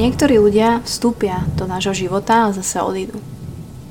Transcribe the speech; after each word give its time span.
Niektorí 0.00 0.40
ľudia 0.40 0.80
vstúpia 0.80 1.44
do 1.60 1.68
nášho 1.68 1.92
života 1.92 2.48
a 2.48 2.56
zase 2.56 2.80
odídu. 2.80 3.20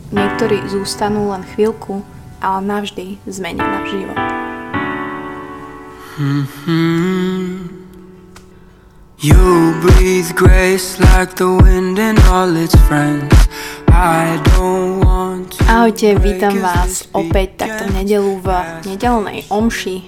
Niektorí 0.10 0.66
zústanú 0.66 1.30
len 1.30 1.46
chvíľku, 1.54 2.02
ale 2.42 2.66
navždy 2.66 3.22
zmenia 3.30 3.62
náš 3.62 3.94
život. 3.94 4.18
Mm-hmm. 6.18 7.80
You 9.22 9.78
breathe 9.86 10.34
grace 10.34 10.98
like 10.98 11.38
the 11.38 11.46
wind 11.46 12.02
and 12.02 12.18
all 12.34 12.58
its 12.58 12.74
friends. 12.90 13.30
I 13.94 14.42
don't 14.58 14.79
Ahojte, 15.70 16.18
vítam 16.18 16.66
vás 16.66 17.06
opäť 17.14 17.62
takto 17.62 17.94
nedelu 17.94 18.42
v 18.42 18.50
nedelnej 18.90 19.46
omši 19.54 20.02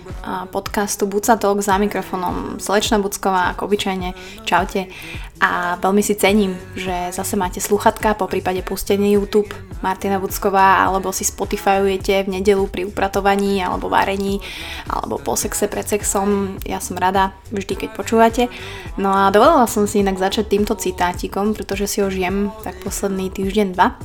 podcastu 0.49 1.05
Buca 1.05 1.37
Talk 1.37 1.61
za 1.61 1.77
mikrofónom 1.77 2.57
Slečna 2.57 2.97
Bucková, 2.97 3.53
ako 3.53 3.69
obyčajne. 3.69 4.17
Čaute 4.41 4.89
a 5.37 5.77
veľmi 5.77 6.01
si 6.01 6.17
cením, 6.17 6.57
že 6.73 7.13
zase 7.13 7.37
máte 7.37 7.61
sluchatka, 7.61 8.17
po 8.17 8.25
prípade 8.25 8.65
pustenie 8.65 9.13
YouTube 9.13 9.53
Martina 9.85 10.17
Bucková, 10.21 10.85
alebo 10.85 11.09
si 11.09 11.25
Spotifyujete 11.25 12.25
v 12.25 12.41
nedelu 12.41 12.65
pri 12.69 12.85
upratovaní, 12.85 13.61
alebo 13.61 13.89
varení, 13.89 14.41
alebo 14.85 15.17
po 15.17 15.33
sexe 15.33 15.65
pred 15.65 15.85
sexom. 15.85 16.57
Ja 16.65 16.77
som 16.77 16.97
rada 16.97 17.33
vždy, 17.49 17.85
keď 17.85 17.89
počúvate. 17.97 18.53
No 19.01 19.09
a 19.09 19.33
dovolila 19.33 19.65
som 19.65 19.89
si 19.89 20.05
inak 20.05 20.21
začať 20.21 20.53
týmto 20.53 20.77
citátikom, 20.77 21.57
pretože 21.57 21.89
si 21.89 22.05
ho 22.05 22.09
žijem 22.13 22.53
tak 22.61 22.77
posledný 22.85 23.33
týždeň, 23.33 23.67
dva. 23.73 23.97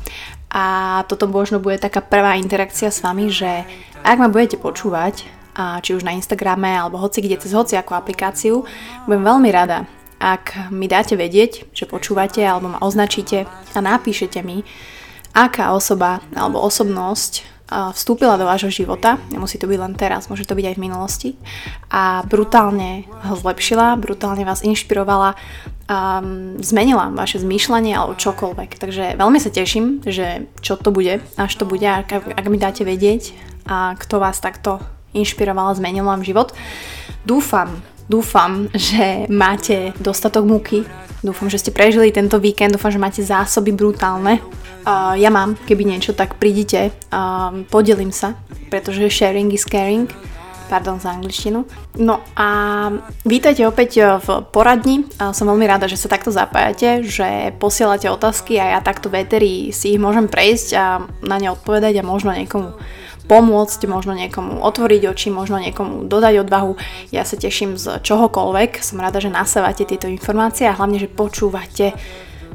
A 0.51 1.03
toto 1.11 1.27
možno 1.27 1.59
bude 1.59 1.77
taká 1.77 2.01
prvá 2.01 2.39
interakcia 2.39 2.89
s 2.95 3.03
vami, 3.03 3.29
že 3.29 3.67
ak 4.07 4.17
ma 4.19 4.31
budete 4.31 4.57
počúvať, 4.57 5.27
a 5.57 5.81
či 5.81 5.97
už 5.97 6.05
na 6.05 6.13
Instagrame 6.13 6.77
alebo 6.77 7.01
hoci 7.01 7.25
kde 7.25 7.41
cez 7.41 7.57
hoci 7.57 7.81
ako 7.81 7.97
aplikáciu, 7.97 8.69
budem 9.09 9.25
veľmi 9.25 9.49
rada, 9.49 9.89
ak 10.21 10.73
mi 10.73 10.85
dáte 10.85 11.17
vedieť, 11.17 11.73
že 11.73 11.89
počúvate 11.89 12.45
alebo 12.45 12.77
ma 12.77 12.79
označíte 12.85 13.49
a 13.49 13.79
napíšete 13.81 14.45
mi, 14.45 14.65
aká 15.33 15.73
osoba 15.73 16.21
alebo 16.37 16.61
osobnosť 16.61 17.57
vstúpila 17.67 18.39
do 18.39 18.47
vášho 18.47 18.71
života, 18.71 19.19
nemusí 19.33 19.59
to 19.59 19.67
byť 19.67 19.79
len 19.81 19.95
teraz, 19.99 20.31
môže 20.31 20.47
to 20.47 20.55
byť 20.55 20.67
aj 20.71 20.77
v 20.79 20.85
minulosti. 20.87 21.31
A 21.91 22.23
brutálne 22.23 23.11
ho 23.27 23.35
zlepšila, 23.35 23.99
brutálne 23.99 24.47
vás 24.47 24.63
inšpirovala, 24.63 25.35
um, 25.87 26.59
zmenila 26.61 27.11
vaše 27.15 27.43
zmýšľanie 27.43 27.97
alebo 27.97 28.19
čokoľvek. 28.19 28.71
Takže 28.79 29.05
veľmi 29.19 29.39
sa 29.43 29.51
teším, 29.51 30.03
že 30.07 30.47
čo 30.61 30.79
to 30.79 30.91
bude, 30.91 31.23
až 31.39 31.53
to 31.55 31.65
bude, 31.65 31.87
ak, 31.87 32.11
ak 32.13 32.47
mi 32.51 32.59
dáte 32.59 32.83
vedieť 32.87 33.35
a 33.67 33.99
kto 33.99 34.23
vás 34.23 34.39
takto 34.39 34.79
inšpiroval 35.17 35.75
zmenil 35.75 36.05
vám 36.05 36.23
život. 36.23 36.53
Dúfam, 37.25 37.83
Dúfam, 38.07 38.71
že 38.71 39.27
máte 39.27 39.91
dostatok 39.99 40.47
múky. 40.47 40.87
Dúfam, 41.27 41.51
že 41.51 41.59
ste 41.59 41.75
prežili 41.75 42.15
tento 42.15 42.39
víkend. 42.39 42.79
Dúfam, 42.79 42.95
že 42.95 43.03
máte 43.03 43.19
zásoby 43.19 43.75
brutálne. 43.75 44.39
Uh, 44.87 45.19
ja 45.19 45.27
mám, 45.27 45.59
keby 45.67 45.83
niečo, 45.83 46.15
tak 46.15 46.39
prídite, 46.39 46.95
uh, 47.11 47.51
podelím 47.67 48.15
sa, 48.15 48.39
pretože 48.71 49.11
sharing 49.11 49.51
is 49.51 49.67
caring. 49.67 50.07
Pardon 50.67 50.99
za 50.99 51.15
angličtinu. 51.15 51.63
No 51.95 52.19
a 52.35 52.49
vítajte 53.23 53.63
opäť 53.71 54.19
v 54.19 54.43
poradni. 54.51 55.07
Som 55.31 55.47
veľmi 55.47 55.63
rada, 55.63 55.87
že 55.87 55.95
sa 55.95 56.11
takto 56.11 56.35
zapájate, 56.35 57.07
že 57.07 57.55
posielate 57.63 58.11
otázky 58.11 58.59
a 58.59 58.75
ja 58.75 58.81
takto 58.83 59.07
v 59.07 59.23
si 59.71 59.95
ich 59.95 60.03
môžem 60.03 60.27
prejsť 60.27 60.69
a 60.75 61.07
na 61.23 61.37
ne 61.39 61.55
odpovedať 61.55 62.03
a 62.03 62.07
možno 62.07 62.35
niekomu 62.35 62.75
pomôcť, 63.27 63.91
možno 63.91 64.15
niekomu 64.15 64.63
otvoriť 64.63 65.03
oči, 65.11 65.35
možno 65.35 65.59
niekomu 65.59 66.07
dodať 66.07 66.47
odvahu. 66.47 66.79
Ja 67.11 67.27
sa 67.27 67.35
teším 67.35 67.75
z 67.75 67.99
čohokoľvek, 68.03 68.83
som 68.83 69.03
rada, 69.03 69.19
že 69.19 69.35
nasávate 69.35 69.83
tieto 69.83 70.07
informácie 70.07 70.71
a 70.71 70.79
hlavne, 70.79 71.03
že 71.03 71.11
počúvate 71.11 71.95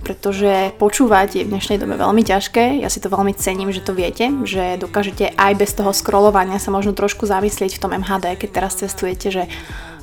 pretože 0.02 0.74
počúvať 0.82 1.42
je 1.42 1.46
v 1.46 1.52
dnešnej 1.54 1.78
dobe 1.78 1.96
veľmi 1.98 2.26
ťažké. 2.26 2.82
Ja 2.82 2.90
si 2.90 3.00
to 3.00 3.14
veľmi 3.14 3.38
cením, 3.38 3.70
že 3.70 3.86
to 3.86 3.94
viete, 3.94 4.30
že 4.44 4.82
dokážete 4.82 5.34
aj 5.38 5.54
bez 5.56 5.72
toho 5.78 5.94
scrollovania 5.94 6.58
sa 6.58 6.74
možno 6.74 6.98
trošku 6.98 7.30
zamyslieť 7.30 7.78
v 7.78 7.82
tom 7.82 7.94
MHD, 7.94 8.38
keď 8.42 8.50
teraz 8.50 8.82
cestujete, 8.82 9.30
že 9.30 9.44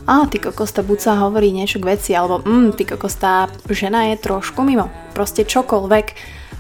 a 0.08 0.24
ty 0.24 0.40
kokos, 0.40 0.72
tá 0.72 0.80
buca 0.80 1.20
hovorí 1.20 1.52
niečo 1.52 1.76
k 1.84 1.92
veci, 1.92 2.16
alebo 2.16 2.40
mm, 2.40 2.80
ty 2.80 2.88
kokos, 2.88 3.20
tá 3.20 3.44
žena 3.68 4.08
je 4.08 4.16
trošku 4.16 4.64
mimo. 4.64 4.88
Proste 5.12 5.44
čokoľvek, 5.44 6.06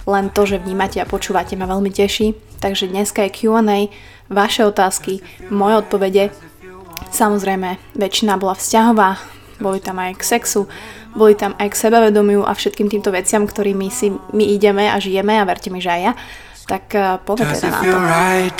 len 0.04 0.28
to, 0.28 0.44
že 0.44 0.60
vnímate 0.60 1.00
a 1.00 1.08
počúvate 1.08 1.56
ma 1.56 1.64
veľmi 1.64 1.88
teší. 1.88 2.36
Takže 2.60 2.92
dneska 2.92 3.24
je 3.24 3.32
Q&A, 3.32 3.88
vaše 4.28 4.68
otázky, 4.68 5.24
moje 5.48 5.80
odpovede. 5.80 6.28
Samozrejme, 7.08 7.80
väčšina 7.96 8.36
bola 8.36 8.52
vzťahová, 8.52 9.37
boli 9.58 9.78
tam 9.82 9.98
aj 9.98 10.18
k 10.18 10.22
sexu, 10.38 10.66
boli 11.14 11.34
tam 11.34 11.54
aj 11.58 11.74
k 11.74 11.80
sebavedomiu 11.86 12.46
a 12.46 12.54
všetkým 12.54 12.88
týmto 12.90 13.10
veciam, 13.10 13.44
ktorými 13.44 13.90
si 13.90 14.10
my 14.10 14.44
ideme 14.54 14.90
a 14.90 14.96
žijeme 15.02 15.38
a 15.38 15.44
verte 15.46 15.68
mi, 15.70 15.82
že 15.82 15.90
aj 15.92 16.02
ja. 16.02 16.12
Tak 16.68 16.84
uh, 16.94 17.16
poďme 17.24 17.54
teda 17.56 17.68
na 17.74 17.80
to. 17.80 17.96
Right, 17.96 18.54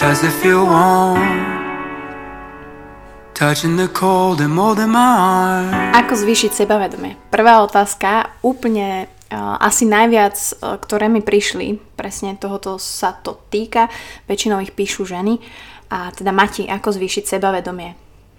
Ako 5.95 6.19
zvýšiť 6.19 6.59
sebavedomie? 6.59 7.15
Prvá 7.31 7.63
otázka, 7.63 8.35
úplne 8.43 9.07
asi 9.37 9.85
najviac, 9.85 10.35
e, 10.35 10.53
ktoré 10.81 11.07
mi 11.13 11.21
prišli, 11.21 11.77
presne 11.95 12.35
tohoto 12.41 12.81
sa 12.81 13.13
to 13.13 13.37
týka, 13.53 13.93
väčšinou 14.27 14.65
ich 14.65 14.73
píšu 14.73 15.05
ženy. 15.05 15.39
A 15.89 16.13
teda 16.13 16.33
Mati, 16.33 16.69
ako 16.69 16.93
zvýšiť 16.93 17.39
sebavedomie? 17.39 17.97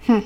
Hm. 0.09 0.24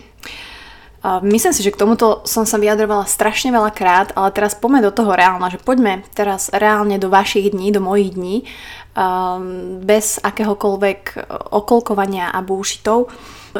Myslím 1.03 1.52
si, 1.52 1.59
že 1.59 1.75
k 1.75 1.84
tomuto 1.84 2.24
som 2.24 2.47
sa 2.47 2.56
vyjadrovala 2.56 3.03
strašne 3.03 3.52
veľa 3.52 3.75
krát, 3.75 4.16
ale 4.16 4.31
teraz 4.31 4.56
poďme 4.56 4.88
do 4.88 4.91
toho 4.96 5.12
reálna, 5.12 5.52
že 5.52 5.59
poďme 5.59 6.00
teraz 6.16 6.47
reálne 6.56 6.96
do 6.96 7.12
vašich 7.12 7.52
dní, 7.52 7.75
do 7.75 7.84
mojich 7.84 8.16
dní, 8.16 8.47
um, 8.96 9.84
bez 9.84 10.24
akéhokoľvek 10.24 11.28
okolkovania 11.52 12.31
a 12.31 12.40
búšitov. 12.40 13.12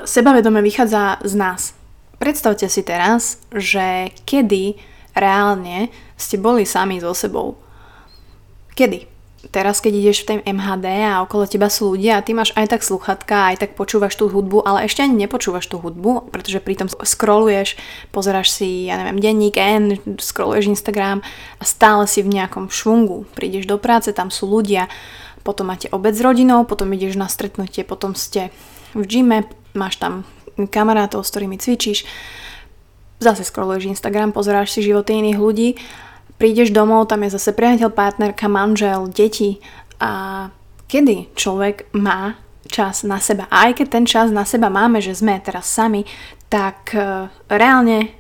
Sebavedomie 0.08 0.64
vychádza 0.64 1.20
z 1.20 1.34
nás. 1.36 1.62
Predstavte 2.16 2.72
si 2.72 2.80
teraz, 2.80 3.44
že 3.52 4.16
kedy 4.24 4.80
reálne 5.12 5.92
ste 6.16 6.40
boli 6.40 6.64
sami 6.64 7.04
so 7.04 7.12
sebou. 7.12 7.60
Kedy? 8.72 9.13
Teraz, 9.52 9.84
keď 9.84 9.94
ideš 10.00 10.24
v 10.24 10.28
tej 10.28 10.38
MHD 10.56 10.88
a 11.04 11.20
okolo 11.20 11.44
teba 11.44 11.68
sú 11.68 11.94
ľudia 11.94 12.16
a 12.16 12.24
ty 12.24 12.32
máš 12.32 12.56
aj 12.56 12.72
tak 12.72 12.82
sluchatka, 12.82 13.52
aj 13.52 13.60
tak 13.60 13.72
počúvaš 13.76 14.16
tú 14.16 14.32
hudbu, 14.32 14.64
ale 14.64 14.88
ešte 14.88 15.04
ani 15.04 15.20
nepočúvaš 15.20 15.68
tú 15.68 15.84
hudbu, 15.84 16.32
pretože 16.32 16.64
pritom 16.64 16.88
scrolluješ, 16.88 17.76
pozeráš 18.16 18.56
si, 18.56 18.88
ja 18.88 18.96
neviem, 18.96 19.20
denník 19.20 19.60
N, 19.60 20.00
scrolluješ 20.16 20.72
Instagram 20.72 21.20
a 21.60 21.64
stále 21.68 22.08
si 22.08 22.24
v 22.24 22.32
nejakom 22.32 22.72
švungu. 22.72 23.28
Prídeš 23.36 23.68
do 23.68 23.76
práce, 23.76 24.16
tam 24.16 24.32
sú 24.32 24.48
ľudia, 24.48 24.88
potom 25.44 25.68
máte 25.68 25.92
obed 25.92 26.16
s 26.16 26.24
rodinou, 26.24 26.64
potom 26.64 26.88
ideš 26.96 27.20
na 27.20 27.28
stretnutie, 27.28 27.84
potom 27.84 28.16
ste 28.16 28.48
v 28.96 29.04
gyme, 29.04 29.44
máš 29.76 30.00
tam 30.00 30.24
kamarátov, 30.56 31.28
s 31.28 31.36
ktorými 31.36 31.60
cvičíš 31.60 32.08
zase 33.24 33.48
scrolluješ 33.48 33.88
Instagram, 33.88 34.36
pozeráš 34.36 34.76
si 34.76 34.84
životy 34.84 35.16
iných 35.16 35.40
ľudí, 35.40 35.70
prídeš 36.38 36.74
domov, 36.74 37.10
tam 37.10 37.24
je 37.26 37.36
zase 37.36 37.56
priateľ, 37.56 37.90
partnerka, 37.94 38.50
manžel, 38.52 39.10
deti 39.10 39.64
a 40.00 40.48
kedy 40.92 41.34
človek 41.34 41.90
má 41.96 42.38
čas 42.68 43.06
na 43.06 43.22
seba. 43.22 43.46
A 43.54 43.70
aj 43.70 43.82
keď 43.82 43.88
ten 43.90 44.06
čas 44.06 44.28
na 44.34 44.44
seba 44.48 44.72
máme, 44.72 45.02
že 45.04 45.14
sme 45.14 45.42
teraz 45.42 45.70
sami, 45.70 46.06
tak 46.50 46.94
uh, 46.94 47.30
reálne 47.50 48.14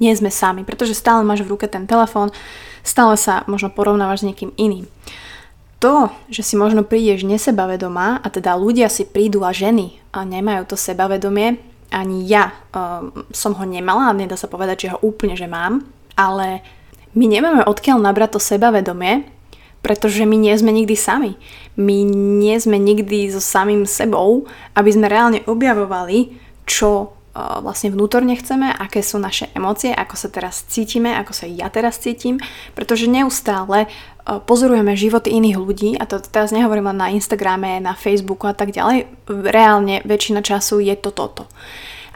nie 0.00 0.12
sme 0.16 0.32
sami, 0.32 0.64
pretože 0.64 0.96
stále 0.96 1.20
máš 1.22 1.44
v 1.44 1.52
ruke 1.54 1.68
ten 1.68 1.84
telefón, 1.84 2.32
stále 2.80 3.14
sa 3.20 3.44
možno 3.44 3.68
porovnávaš 3.68 4.24
s 4.24 4.28
niekým 4.32 4.50
iným. 4.56 4.88
To, 5.80 6.12
že 6.28 6.44
si 6.44 6.60
možno 6.60 6.84
prídeš 6.84 7.24
nesebavedomá 7.24 8.20
a 8.20 8.26
teda 8.28 8.52
ľudia 8.56 8.92
si 8.92 9.08
prídu 9.08 9.44
a 9.44 9.52
ženy 9.52 9.96
a 10.12 10.28
nemajú 10.28 10.68
to 10.68 10.76
sebavedomie, 10.76 11.56
ani 11.90 12.24
ja 12.28 12.54
um, 12.70 13.26
som 13.34 13.56
ho 13.56 13.64
nemala, 13.66 14.14
nedá 14.14 14.38
sa 14.38 14.46
povedať, 14.46 14.86
že 14.86 14.92
ho 14.94 14.98
úplne, 15.02 15.34
že 15.34 15.50
mám, 15.50 15.82
ale 16.14 16.62
my 17.14 17.24
nemáme 17.26 17.62
odkiaľ 17.66 17.98
nabrať 17.98 18.38
to 18.38 18.40
sebavedomie, 18.40 19.26
pretože 19.80 20.22
my 20.28 20.36
nie 20.36 20.54
sme 20.54 20.70
nikdy 20.70 20.94
sami. 20.94 21.40
My 21.74 22.04
nie 22.04 22.56
sme 22.60 22.76
nikdy 22.76 23.32
so 23.32 23.40
samým 23.40 23.88
sebou, 23.88 24.44
aby 24.76 24.90
sme 24.92 25.08
reálne 25.08 25.40
objavovali, 25.48 26.36
čo 26.68 27.08
uh, 27.08 27.58
vlastne 27.64 27.88
vnútorne 27.88 28.36
chceme, 28.36 28.68
aké 28.68 29.00
sú 29.00 29.16
naše 29.16 29.48
emócie, 29.56 29.90
ako 29.90 30.14
sa 30.20 30.28
teraz 30.28 30.68
cítime, 30.68 31.16
ako 31.16 31.32
sa 31.32 31.48
ja 31.48 31.72
teraz 31.72 31.96
cítim, 31.96 32.36
pretože 32.76 33.08
neustále 33.08 33.88
pozorujeme 34.46 34.94
životy 34.94 35.34
iných 35.34 35.58
ľudí, 35.58 35.90
a 35.98 36.06
to 36.06 36.22
teraz 36.22 36.54
nehovorím 36.54 36.94
len 36.94 36.98
na 37.00 37.08
Instagrame, 37.10 37.82
na 37.82 37.98
Facebooku 37.98 38.46
a 38.46 38.54
tak 38.54 38.70
ďalej, 38.70 39.10
reálne 39.26 40.04
väčšina 40.06 40.44
času 40.44 40.78
je 40.78 40.94
to 40.94 41.10
toto. 41.10 41.50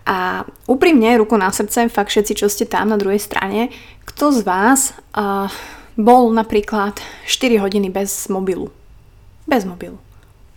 A 0.04 0.44
úprimne, 0.68 1.16
ruku 1.16 1.36
na 1.40 1.48
srdce, 1.48 1.88
fakt 1.88 2.12
všetci, 2.12 2.32
čo 2.36 2.52
ste 2.52 2.68
tam 2.68 2.92
na 2.92 3.00
druhej 3.00 3.16
strane, 3.16 3.72
kto 4.04 4.36
z 4.36 4.40
vás 4.44 4.92
uh, 5.16 5.48
bol 5.96 6.28
napríklad 6.28 7.00
4 7.24 7.56
hodiny 7.64 7.88
bez 7.88 8.28
mobilu? 8.28 8.68
Bez 9.48 9.64
mobilu. 9.64 9.96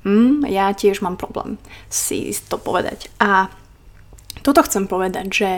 Hm, 0.03 0.43
ja 0.47 0.71
tiež 0.75 0.99
mám 0.99 1.15
problém 1.15 1.55
si 1.87 2.31
to 2.47 2.59
povedať. 2.59 3.07
A 3.23 3.47
toto 4.43 4.63
chcem 4.67 4.87
povedať, 4.87 5.25
že 5.31 5.51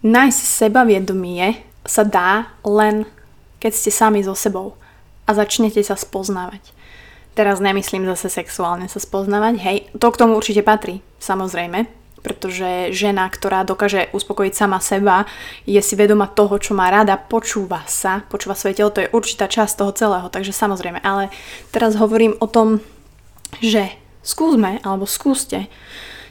nájsť 0.00 0.40
sebavedomie 0.40 1.60
sa 1.84 2.04
dá 2.04 2.52
len 2.64 3.08
keď 3.60 3.72
ste 3.72 3.90
sami 3.90 4.20
so 4.20 4.36
sebou 4.36 4.76
a 5.24 5.32
začnete 5.32 5.80
sa 5.80 5.96
spoznávať. 5.96 6.72
Teraz 7.36 7.60
nemyslím 7.60 8.08
zase 8.08 8.32
sexuálne 8.32 8.88
sa 8.88 9.00
spoznávať, 9.00 9.54
hej, 9.60 9.78
to 9.96 10.08
k 10.08 10.20
tomu 10.20 10.36
určite 10.36 10.64
patrí, 10.64 11.04
samozrejme, 11.20 11.84
pretože 12.26 12.90
žena, 12.90 13.30
ktorá 13.30 13.62
dokáže 13.62 14.10
uspokojiť 14.10 14.52
sama 14.58 14.82
seba, 14.82 15.30
je 15.62 15.78
si 15.78 15.94
vedoma 15.94 16.26
toho, 16.26 16.58
čo 16.58 16.74
má 16.74 16.90
rada, 16.90 17.14
počúva 17.14 17.86
sa, 17.86 18.26
počúva 18.26 18.58
svoje 18.58 18.82
telo, 18.82 18.90
to 18.90 19.06
je 19.06 19.12
určitá 19.14 19.46
časť 19.46 19.78
toho 19.78 19.94
celého, 19.94 20.26
takže 20.26 20.50
samozrejme, 20.50 20.98
ale 21.06 21.30
teraz 21.70 21.94
hovorím 21.94 22.34
o 22.42 22.50
tom, 22.50 22.82
že 23.62 23.94
skúsme, 24.26 24.82
alebo 24.82 25.06
skúste, 25.06 25.70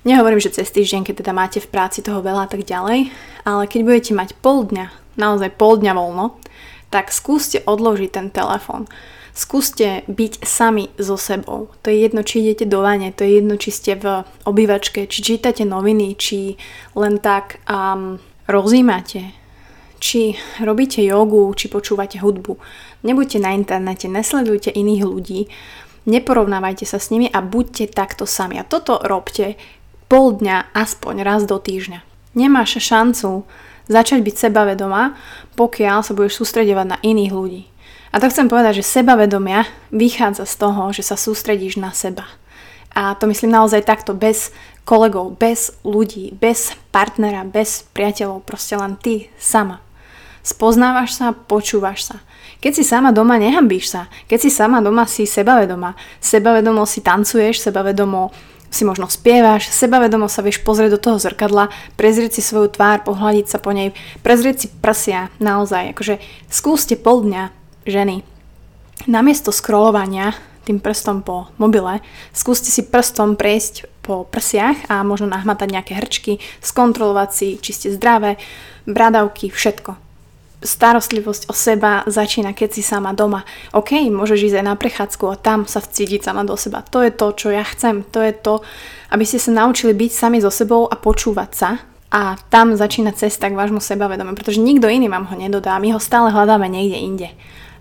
nehovorím, 0.03 0.43
že 0.43 0.51
cez 0.51 0.67
týždeň, 0.75 1.07
keď 1.07 1.23
teda 1.23 1.31
máte 1.31 1.63
v 1.63 1.71
práci 1.71 2.03
toho 2.03 2.19
veľa 2.19 2.45
a 2.45 2.51
tak 2.51 2.67
ďalej, 2.67 3.07
ale 3.47 3.63
keď 3.71 3.79
budete 3.87 4.11
mať 4.11 4.35
pol 4.43 4.67
dňa, 4.67 5.15
naozaj 5.15 5.55
pol 5.55 5.79
dňa 5.79 5.95
voľno, 5.95 6.35
tak 6.91 7.15
skúste 7.15 7.63
odložiť 7.63 8.11
ten 8.11 8.27
telefón. 8.27 8.91
Skúste 9.35 10.07
byť 10.07 10.47
sami 10.47 10.95
so 10.95 11.19
sebou. 11.19 11.67
To 11.83 11.91
je 11.91 12.07
jedno, 12.07 12.23
či 12.23 12.39
idete 12.39 12.63
do 12.63 12.79
vane, 12.79 13.11
to 13.11 13.27
je 13.27 13.43
jedno, 13.43 13.59
či 13.59 13.67
ste 13.67 13.99
v 13.99 14.23
obývačke, 14.47 15.11
či 15.11 15.19
čítate 15.19 15.67
noviny, 15.67 16.15
či 16.15 16.55
len 16.95 17.19
tak 17.19 17.59
um, 17.67 18.15
rozímate, 18.47 19.35
či 19.99 20.39
robíte 20.63 21.03
jogu, 21.03 21.51
či 21.51 21.67
počúvate 21.67 22.23
hudbu. 22.23 22.55
Nebuďte 23.03 23.43
na 23.43 23.51
internete, 23.51 24.07
nesledujte 24.07 24.71
iných 24.71 25.03
ľudí, 25.03 25.51
neporovnávajte 26.07 26.87
sa 26.87 26.95
s 26.95 27.11
nimi 27.11 27.27
a 27.27 27.43
buďte 27.43 27.91
takto 27.91 28.23
sami. 28.23 28.55
A 28.55 28.63
toto 28.63 29.03
robte 29.03 29.59
pol 30.07 30.39
dňa 30.39 30.71
aspoň 30.71 31.27
raz 31.27 31.43
do 31.43 31.59
týždňa. 31.59 31.99
Nemáš 32.39 32.79
šancu 32.79 33.43
začať 33.91 34.23
byť 34.23 34.35
sebavedomá, 34.47 35.19
pokiaľ 35.59 36.07
sa 36.07 36.15
budeš 36.15 36.39
sústredovať 36.39 36.87
na 36.87 36.97
iných 37.03 37.33
ľudí. 37.35 37.74
A 38.15 38.23
to 38.23 38.31
chcem 38.31 38.47
povedať, 38.47 38.79
že 38.79 38.87
sebavedomia 38.95 39.67
vychádza 39.91 40.47
z 40.47 40.55
toho, 40.55 40.95
že 40.95 41.03
sa 41.03 41.19
sústredíš 41.19 41.75
na 41.75 41.91
seba. 41.91 42.23
A 42.95 43.11
to 43.19 43.27
myslím 43.27 43.51
naozaj 43.51 43.83
takto, 43.83 44.15
bez 44.15 44.55
kolegov, 44.87 45.35
bez 45.35 45.75
ľudí, 45.83 46.31
bez 46.31 46.79
partnera, 46.95 47.43
bez 47.43 47.83
priateľov, 47.91 48.47
proste 48.47 48.79
len 48.79 48.95
ty 48.95 49.27
sama. 49.35 49.83
Spoznávaš 50.47 51.19
sa, 51.19 51.35
počúvaš 51.35 52.07
sa. 52.07 52.23
Keď 52.63 52.71
si 52.71 52.83
sama 52.87 53.11
doma, 53.11 53.35
nehambíš 53.35 53.91
sa. 53.91 54.07
Keď 54.31 54.47
si 54.47 54.49
sama 54.53 54.79
doma, 54.79 55.03
si 55.03 55.27
sebavedomá. 55.27 55.99
Sebavedomo 56.23 56.87
si 56.87 57.03
tancuješ, 57.03 57.67
sebavedomo 57.67 58.31
si 58.71 58.87
možno 58.87 59.11
spievaš, 59.11 59.67
sebavedomo 59.75 60.31
sa 60.31 60.39
vieš 60.39 60.63
pozrieť 60.63 60.95
do 60.95 61.03
toho 61.03 61.17
zrkadla, 61.19 61.67
prezrieť 61.99 62.39
si 62.39 62.41
svoju 62.47 62.71
tvár, 62.71 63.03
pohľadiť 63.03 63.45
sa 63.51 63.59
po 63.59 63.75
nej, 63.75 63.91
prezrieť 64.23 64.55
si 64.55 64.67
prsia, 64.71 65.31
naozaj, 65.43 65.95
akože 65.95 66.19
skúste 66.47 66.95
pol 66.99 67.23
dňa, 67.23 67.64
ženy, 67.85 68.21
namiesto 69.05 69.53
scrollovania 69.53 70.33
tým 70.65 70.81
prstom 70.81 71.21
po 71.21 71.53
mobile, 71.61 72.01
skúste 72.33 72.73
si 72.73 72.81
prstom 72.89 73.37
prejsť 73.37 73.85
po 74.01 74.25
prsiach 74.25 74.89
a 74.89 75.05
možno 75.05 75.29
nahmatať 75.29 75.69
nejaké 75.69 75.93
hrčky, 75.93 76.41
skontrolovať 76.65 77.29
si, 77.29 77.47
či 77.61 77.71
ste 77.71 77.87
zdravé, 77.93 78.41
bradavky, 78.89 79.53
všetko 79.53 80.05
starostlivosť 80.65 81.47
o 81.47 81.53
seba 81.53 82.01
začína, 82.09 82.57
keď 82.57 82.69
si 82.73 82.81
sama 82.81 83.13
doma. 83.13 83.45
OK, 83.71 84.09
môžeš 84.09 84.51
ísť 84.51 84.57
aj 84.59 84.65
na 84.65 84.75
prechádzku 84.75 85.23
a 85.29 85.39
tam 85.39 85.69
sa 85.69 85.79
vcítiť 85.79 86.25
sama 86.25 86.41
do 86.43 86.57
seba. 86.57 86.81
To 86.89 87.05
je 87.05 87.13
to, 87.13 87.27
čo 87.37 87.53
ja 87.53 87.61
chcem. 87.61 88.01
To 88.11 88.19
je 88.19 88.33
to, 88.33 88.65
aby 89.13 89.23
ste 89.23 89.37
sa 89.37 89.53
naučili 89.53 89.93
byť 89.93 90.11
sami 90.11 90.41
so 90.41 90.49
sebou 90.49 90.89
a 90.89 90.97
počúvať 90.97 91.51
sa. 91.53 91.69
A 92.09 92.39
tam 92.49 92.73
začína 92.73 93.13
cesta 93.13 93.51
k 93.51 93.57
vášmu 93.57 93.77
sebavedomu, 93.77 94.33
pretože 94.33 94.63
nikto 94.63 94.89
iný 94.89 95.05
vám 95.05 95.29
ho 95.29 95.35
nedodá. 95.37 95.77
My 95.77 95.93
ho 95.93 96.01
stále 96.01 96.33
hľadáme 96.33 96.65
niekde 96.65 96.97
inde. 96.97 97.29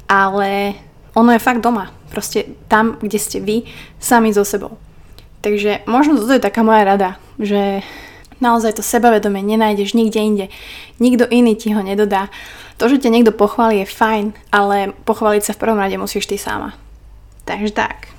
Ale 0.09 0.75
ono 1.15 1.31
je 1.33 1.41
fakt 1.43 1.62
doma. 1.62 1.91
Proste 2.11 2.45
tam, 2.71 2.99
kde 3.03 3.19
ste 3.19 3.39
vy, 3.43 3.67
sami 3.99 4.31
so 4.31 4.47
sebou. 4.47 4.79
Takže 5.45 5.85
možno 5.85 6.17
toto 6.17 6.33
je 6.33 6.43
taká 6.43 6.65
moja 6.65 6.89
rada, 6.89 7.11
že 7.37 7.85
naozaj 8.41 8.81
to 8.81 8.83
sebavedomie 8.83 9.45
nenájdeš 9.45 9.93
nikde 9.93 10.21
inde. 10.21 10.47
Nikto 10.99 11.29
iný 11.29 11.55
ti 11.55 11.75
ho 11.77 11.83
nedodá. 11.85 12.33
To, 12.81 12.91
že 12.91 12.99
ťa 12.99 13.11
niekto 13.12 13.33
pochváli 13.35 13.85
je 13.85 13.87
fajn, 13.87 14.27
ale 14.51 14.97
pochváliť 15.06 15.43
sa 15.45 15.53
v 15.55 15.61
prvom 15.62 15.79
rade 15.79 15.95
musíš 15.95 16.27
ty 16.27 16.41
sama. 16.41 16.75
Takže 17.45 17.71
tak. 17.77 18.11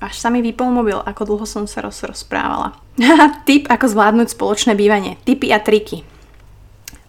Až 0.00 0.16
sa 0.16 0.32
mi 0.32 0.40
vypol 0.40 0.72
mobil, 0.72 0.96
ako 0.96 1.28
dlho 1.28 1.46
som 1.46 1.68
sa 1.68 1.84
roz, 1.84 2.00
rozprávala. 2.00 2.72
Tip, 3.46 3.68
ako 3.68 3.86
zvládnuť 3.86 4.32
spoločné 4.32 4.72
bývanie. 4.72 5.20
Tipy 5.28 5.52
a 5.52 5.60
triky. 5.60 6.02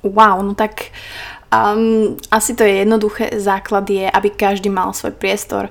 Wow, 0.04 0.44
no 0.44 0.52
tak 0.58 0.92
um, 1.52 2.18
asi 2.32 2.56
to 2.56 2.64
je 2.64 2.82
jednoduché. 2.82 3.38
Základ 3.38 3.86
je, 3.86 4.08
aby 4.08 4.32
každý 4.32 4.72
mal 4.72 4.96
svoj 4.96 5.14
priestor. 5.14 5.70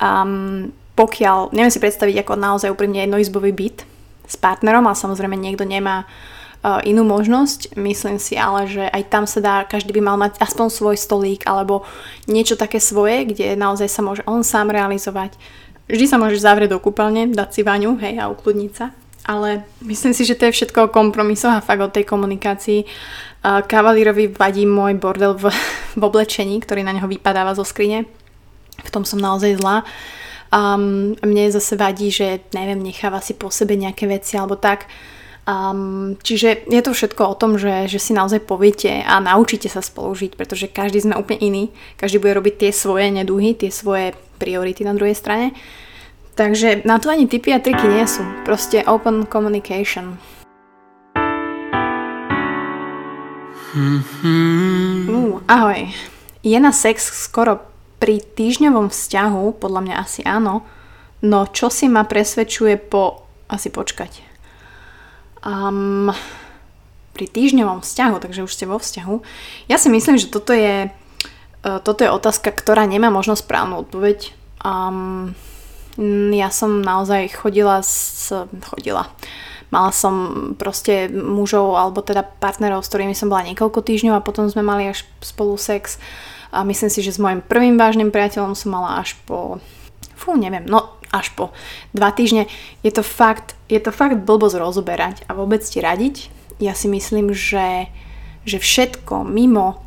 Um, 0.00 0.72
pokiaľ, 0.98 1.54
neviem 1.56 1.72
si 1.72 1.80
predstaviť 1.80 2.24
ako 2.24 2.32
naozaj 2.36 2.72
úprimne 2.72 3.04
jednoizbový 3.04 3.52
byt 3.52 3.84
s 4.28 4.34
partnerom, 4.36 4.84
ale 4.84 4.96
samozrejme 4.96 5.36
niekto 5.36 5.64
nemá 5.64 6.04
uh, 6.04 6.80
inú 6.84 7.04
možnosť. 7.04 7.76
Myslím 7.76 8.18
si 8.20 8.36
ale, 8.36 8.68
že 8.68 8.84
aj 8.88 9.02
tam 9.08 9.24
sa 9.24 9.40
dá, 9.40 9.56
každý 9.64 9.92
by 9.96 10.02
mal 10.02 10.16
mať 10.20 10.40
aspoň 10.40 10.66
svoj 10.68 10.96
stolík 10.98 11.48
alebo 11.48 11.84
niečo 12.28 12.56
také 12.58 12.80
svoje, 12.80 13.28
kde 13.28 13.56
naozaj 13.56 13.88
sa 13.88 14.00
môže 14.04 14.22
on 14.28 14.44
sám 14.44 14.68
realizovať. 14.68 15.36
Vždy 15.88 16.04
sa 16.08 16.16
môžeš 16.16 16.44
zavrieť 16.44 16.72
do 16.72 16.80
kúpeľne, 16.80 17.34
dať 17.34 17.48
si 17.52 17.60
vaňu, 17.66 17.98
hej, 18.00 18.16
a 18.16 18.30
ukludniť 18.30 18.72
sa. 18.72 18.94
Ale 19.22 19.62
myslím 19.86 20.14
si, 20.14 20.26
že 20.26 20.34
to 20.34 20.50
je 20.50 20.56
všetko 20.56 20.90
o 20.90 20.94
kompromisoch 20.94 21.54
a 21.54 21.62
fakt 21.62 21.82
o 21.82 21.90
tej 21.90 22.02
komunikácii. 22.02 22.86
Kavalírovi 23.42 24.30
vadí 24.30 24.62
môj 24.62 24.94
bordel 25.02 25.34
v, 25.34 25.50
v 25.98 26.02
oblečení, 26.02 26.62
ktorý 26.62 26.86
na 26.86 26.94
neho 26.94 27.10
vypadáva 27.10 27.58
zo 27.58 27.66
skrine. 27.66 28.06
V 28.82 28.90
tom 28.90 29.02
som 29.02 29.18
naozaj 29.18 29.58
zlá. 29.58 29.82
Um, 30.52 31.16
mne 31.24 31.48
zase 31.48 31.80
vadí, 31.80 32.12
že 32.12 32.44
neviem, 32.52 32.76
necháva 32.76 33.24
si 33.24 33.32
po 33.32 33.48
sebe 33.48 33.72
nejaké 33.72 34.04
veci 34.04 34.36
alebo 34.36 34.54
tak. 34.60 34.84
Um, 35.42 36.14
čiže 36.22 36.70
je 36.70 36.82
to 36.84 36.94
všetko 36.94 37.34
o 37.34 37.34
tom, 37.34 37.58
že, 37.58 37.90
že 37.90 37.98
si 37.98 38.14
naozaj 38.14 38.46
poviete 38.46 39.02
a 39.02 39.18
naučíte 39.18 39.66
sa 39.66 39.82
spolužiť, 39.82 40.38
pretože 40.38 40.70
každý 40.70 41.02
sme 41.02 41.18
úplne 41.18 41.42
iný, 41.42 41.64
každý 41.98 42.22
bude 42.22 42.38
robiť 42.38 42.54
tie 42.62 42.70
svoje 42.70 43.10
neduhy, 43.10 43.58
tie 43.58 43.74
svoje 43.74 44.14
priority 44.38 44.86
na 44.86 44.94
druhej 44.94 45.18
strane. 45.18 45.50
Takže 46.38 46.86
na 46.86 47.02
to 47.02 47.10
ani 47.10 47.26
typy 47.26 47.50
a 47.52 47.58
triky 47.58 47.90
nie 47.90 48.06
sú, 48.06 48.22
proste 48.46 48.86
open 48.86 49.26
communication. 49.26 50.20
Mm-hmm. 53.72 55.08
Uh, 55.08 55.40
ahoj. 55.48 55.88
Je 56.44 56.58
na 56.60 56.72
sex 56.72 57.08
skoro 57.08 57.64
pri 58.02 58.20
týždňovom 58.20 58.90
vzťahu, 58.90 59.56
podľa 59.62 59.80
mňa 59.80 59.94
asi 59.96 60.20
áno, 60.26 60.66
no 61.22 61.46
čo 61.48 61.70
si 61.70 61.86
ma 61.88 62.02
presvedčuje 62.02 62.76
po... 62.76 63.24
asi 63.48 63.70
počkať 63.70 64.32
um, 65.46 66.10
pri 67.12 67.26
týždňovom 67.28 67.82
vzťahu, 67.84 68.16
takže 68.22 68.44
už 68.46 68.52
ste 68.52 68.64
vo 68.70 68.78
vzťahu. 68.78 69.16
Ja 69.68 69.76
si 69.76 69.92
myslím, 69.92 70.16
že 70.16 70.32
toto 70.32 70.54
je, 70.54 70.88
uh, 70.88 71.78
toto 71.82 72.02
je 72.06 72.10
otázka, 72.10 72.54
ktorá 72.54 72.86
nemá 72.86 73.10
možno 73.10 73.36
správnu 73.36 73.82
odpoveď. 73.86 74.32
Um, 74.62 75.34
ja 76.32 76.48
som 76.48 76.80
naozaj 76.80 77.36
chodila 77.36 77.84
s, 77.84 78.32
chodila. 78.64 79.12
Mala 79.72 79.88
som 79.90 80.14
proste 80.60 81.08
mužov 81.08 81.80
alebo 81.80 82.04
teda 82.04 82.20
partnerov, 82.22 82.84
s 82.84 82.92
ktorými 82.92 83.16
som 83.16 83.32
bola 83.32 83.48
niekoľko 83.48 83.80
týždňov 83.80 84.20
a 84.20 84.24
potom 84.24 84.44
sme 84.52 84.60
mali 84.60 84.92
až 84.92 85.08
spolu 85.24 85.56
sex. 85.56 85.96
A 86.52 86.60
myslím 86.68 86.92
si, 86.92 87.00
že 87.00 87.16
s 87.16 87.22
mojim 87.22 87.40
prvým 87.40 87.80
vážnym 87.80 88.12
priateľom 88.12 88.52
som 88.52 88.76
mala 88.76 89.00
až 89.00 89.16
po... 89.24 89.56
Fú, 90.12 90.36
neviem, 90.36 90.68
no 90.68 91.00
až 91.12 91.32
po 91.36 91.52
dva 91.92 92.12
týždne. 92.12 92.48
Je 92.80 92.92
to 92.92 93.04
fakt, 93.04 93.56
je 93.68 93.80
to 93.80 93.92
fakt 93.92 94.24
blbosť 94.24 94.56
rozoberať 94.60 95.16
a 95.28 95.36
vôbec 95.36 95.60
ti 95.64 95.80
radiť. 95.80 96.32
Ja 96.60 96.72
si 96.72 96.88
myslím, 96.88 97.36
že, 97.36 97.88
že 98.48 98.60
všetko 98.60 99.24
mimo 99.24 99.80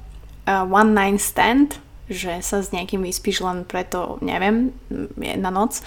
uh, 0.45 0.65
one 0.65 0.93
night 0.93 1.21
stand, 1.21 1.81
že 2.05 2.41
sa 2.45 2.61
s 2.61 2.69
nejakým 2.69 3.01
vyspíš 3.01 3.41
len 3.41 3.65
preto, 3.65 4.21
neviem, 4.21 4.69
jedna 5.17 5.49
noc, 5.49 5.81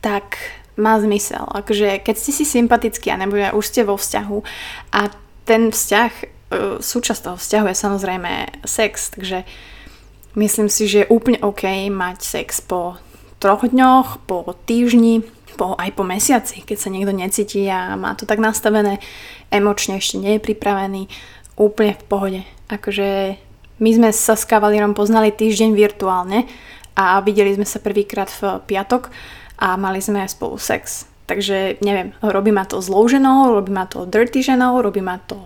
tak 0.00 0.40
má 0.78 1.00
zmysel. 1.00 1.42
Akože 1.50 2.02
keď 2.02 2.14
ste 2.14 2.32
si 2.34 2.44
sympatickí 2.46 3.10
a 3.10 3.20
nebude, 3.20 3.50
už 3.54 3.64
ste 3.66 3.82
vo 3.82 3.98
vzťahu 3.98 4.38
a 4.94 5.10
ten 5.48 5.74
vzťah, 5.74 6.12
uh, 6.12 6.76
súčasť 6.78 7.20
toho 7.26 7.36
vzťahu 7.38 7.66
je 7.70 7.76
samozrejme 7.76 8.32
sex, 8.62 9.14
takže 9.16 9.42
myslím 10.38 10.68
si, 10.70 10.86
že 10.86 11.04
je 11.04 11.10
úplne 11.10 11.42
OK 11.42 11.66
mať 11.90 12.18
sex 12.22 12.62
po 12.62 13.00
troch 13.40 13.64
dňoch, 13.66 14.28
po 14.28 14.54
týždni, 14.68 15.24
po, 15.56 15.74
aj 15.74 15.90
po 15.96 16.04
mesiaci, 16.06 16.62
keď 16.62 16.76
sa 16.78 16.92
niekto 16.92 17.12
necíti 17.16 17.66
a 17.66 17.96
má 17.96 18.14
to 18.14 18.28
tak 18.28 18.38
nastavené, 18.38 19.00
emočne 19.50 19.98
ešte 19.98 20.20
nie 20.20 20.36
je 20.36 20.44
pripravený, 20.44 21.08
úplne 21.56 21.96
v 21.96 22.04
pohode. 22.06 22.40
Akože 22.70 23.36
my 23.80 23.90
sme 23.96 24.08
sa 24.12 24.36
s 24.36 24.44
kavalírom 24.44 24.92
poznali 24.92 25.32
týždeň 25.32 25.72
virtuálne 25.72 26.44
a 26.94 27.18
videli 27.24 27.56
sme 27.56 27.64
sa 27.64 27.80
prvýkrát 27.80 28.28
v 28.28 28.60
piatok 28.68 29.08
a 29.60 29.76
mali 29.76 30.00
sme 30.00 30.24
aj 30.24 30.34
spolu 30.34 30.56
sex. 30.56 31.04
Takže 31.28 31.78
neviem, 31.84 32.10
robí 32.24 32.50
ma 32.50 32.66
to 32.66 32.82
zlou 32.82 33.06
ženou, 33.06 33.54
robí 33.54 33.70
ma 33.70 33.86
to 33.86 34.02
dirty 34.08 34.42
ženou, 34.42 34.82
robí 34.82 34.98
ma 34.98 35.22
to 35.22 35.38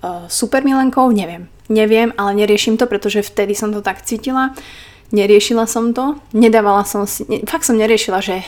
uh, 0.00 0.24
super 0.32 0.64
milenkou, 0.64 1.12
neviem. 1.12 1.52
Neviem, 1.68 2.14
ale 2.16 2.38
neriešim 2.38 2.78
to, 2.78 2.86
pretože 2.86 3.26
vtedy 3.26 3.52
som 3.52 3.74
to 3.74 3.82
tak 3.82 4.00
cítila 4.06 4.54
Neriešila 5.14 5.70
som 5.70 5.94
to, 5.94 6.18
nedávala 6.34 6.82
som 6.82 7.06
si, 7.06 7.22
ne, 7.30 7.46
fakt 7.46 7.62
som 7.62 7.78
neriešila, 7.78 8.18
že 8.18 8.42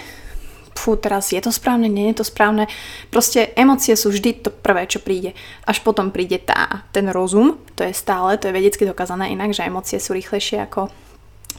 fú, 0.74 0.98
teraz 0.98 1.30
je 1.30 1.38
to 1.38 1.54
správne, 1.54 1.86
nie 1.86 2.10
je 2.10 2.22
to 2.22 2.24
správne. 2.26 2.66
Proste 3.14 3.54
emócie 3.54 3.94
sú 3.94 4.10
vždy 4.10 4.42
to 4.42 4.50
prvé, 4.50 4.90
čo 4.90 4.98
príde. 4.98 5.38
Až 5.66 5.82
potom 5.86 6.10
príde 6.10 6.42
tá, 6.42 6.82
ten 6.90 7.06
rozum, 7.10 7.62
to 7.78 7.86
je 7.86 7.94
stále, 7.94 8.38
to 8.38 8.50
je 8.50 8.56
vedecky 8.58 8.82
dokázané 8.86 9.30
inak, 9.30 9.54
že 9.54 9.66
emócie 9.66 10.02
sú 10.02 10.14
rýchlejšie 10.18 10.66
ako 10.66 10.90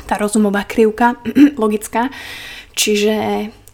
tá 0.04 0.20
rozumová 0.20 0.68
krivka, 0.68 1.16
logická. 1.64 2.12
Čiže 2.80 3.16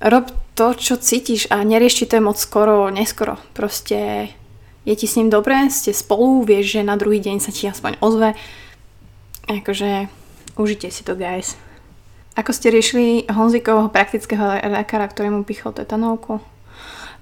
rob 0.02 0.34
to, 0.58 0.74
čo 0.74 0.98
cítiš 0.98 1.46
a 1.54 1.62
nerieš 1.62 2.10
to 2.10 2.18
moc 2.18 2.42
skoro, 2.42 2.90
neskoro. 2.90 3.38
Proste 3.54 4.34
je 4.82 4.94
ti 4.98 5.06
s 5.06 5.22
ním 5.22 5.30
dobre, 5.30 5.70
ste 5.70 5.94
spolu, 5.94 6.42
vieš, 6.42 6.82
že 6.82 6.82
na 6.82 6.98
druhý 6.98 7.22
deň 7.22 7.38
sa 7.38 7.54
ti 7.54 7.70
aspoň 7.70 8.02
ozve. 8.02 8.34
Akože 9.46 10.10
Užite 10.56 10.88
si 10.88 11.04
to, 11.04 11.20
guys. 11.20 11.60
Ako 12.40 12.56
ste 12.56 12.72
riešili 12.72 13.28
Honzikovho 13.28 13.92
praktického 13.92 14.64
lekára, 14.64 15.08
ktorému 15.08 15.44
pichol 15.44 15.76
tetanovku? 15.76 16.40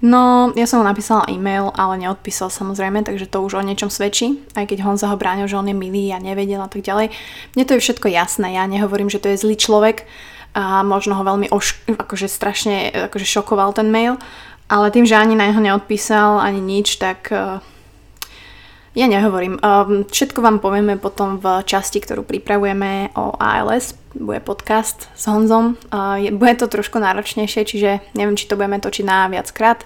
No, 0.02 0.50
ja 0.54 0.66
som 0.66 0.82
mu 0.82 0.86
napísala 0.86 1.26
e-mail, 1.26 1.70
ale 1.74 1.98
neodpísal 2.02 2.50
samozrejme, 2.50 3.02
takže 3.02 3.30
to 3.30 3.42
už 3.42 3.58
o 3.58 3.66
niečom 3.66 3.90
svedčí, 3.90 4.42
aj 4.54 4.70
keď 4.70 4.86
Honza 4.86 5.10
ho 5.10 5.18
bránil, 5.18 5.50
že 5.50 5.58
on 5.58 5.70
je 5.70 5.74
milý 5.74 6.14
a 6.14 6.22
nevedel 6.22 6.62
a 6.62 6.70
tak 6.70 6.82
ďalej. 6.82 7.10
Mne 7.54 7.64
to 7.66 7.74
je 7.78 7.82
všetko 7.82 8.06
jasné, 8.10 8.54
ja 8.54 8.66
nehovorím, 8.70 9.10
že 9.10 9.22
to 9.22 9.30
je 9.34 9.40
zlý 9.40 9.54
človek 9.58 10.06
a 10.54 10.86
možno 10.86 11.18
ho 11.18 11.26
veľmi 11.26 11.50
oš- 11.50 11.82
akože 11.90 12.30
strašne 12.30 12.94
akože 13.10 13.26
šokoval 13.26 13.74
ten 13.74 13.90
mail, 13.90 14.16
ale 14.70 14.94
tým, 14.94 15.04
že 15.04 15.18
ani 15.18 15.34
na 15.34 15.50
neho 15.50 15.60
neodpísal, 15.60 16.40
ani 16.40 16.62
nič, 16.62 16.96
tak 16.96 17.28
uh, 17.34 17.58
ja 18.94 19.10
nehovorím. 19.10 19.58
Um, 19.58 20.06
všetko 20.06 20.38
vám 20.38 20.62
povieme 20.62 20.94
potom 20.94 21.42
v 21.42 21.66
časti, 21.66 21.98
ktorú 21.98 22.22
pripravujeme 22.22 23.10
o 23.18 23.34
ALS. 23.34 23.98
Bude 24.14 24.38
podcast 24.38 25.10
s 25.18 25.26
Honzom. 25.26 25.74
Uh, 25.90 26.22
je, 26.22 26.30
bude 26.30 26.54
to 26.54 26.70
trošku 26.70 27.02
náročnejšie, 27.02 27.66
čiže 27.66 27.90
neviem, 28.14 28.38
či 28.38 28.46
to 28.46 28.54
budeme 28.54 28.78
točiť 28.78 29.02
na 29.02 29.26
viackrát. 29.26 29.82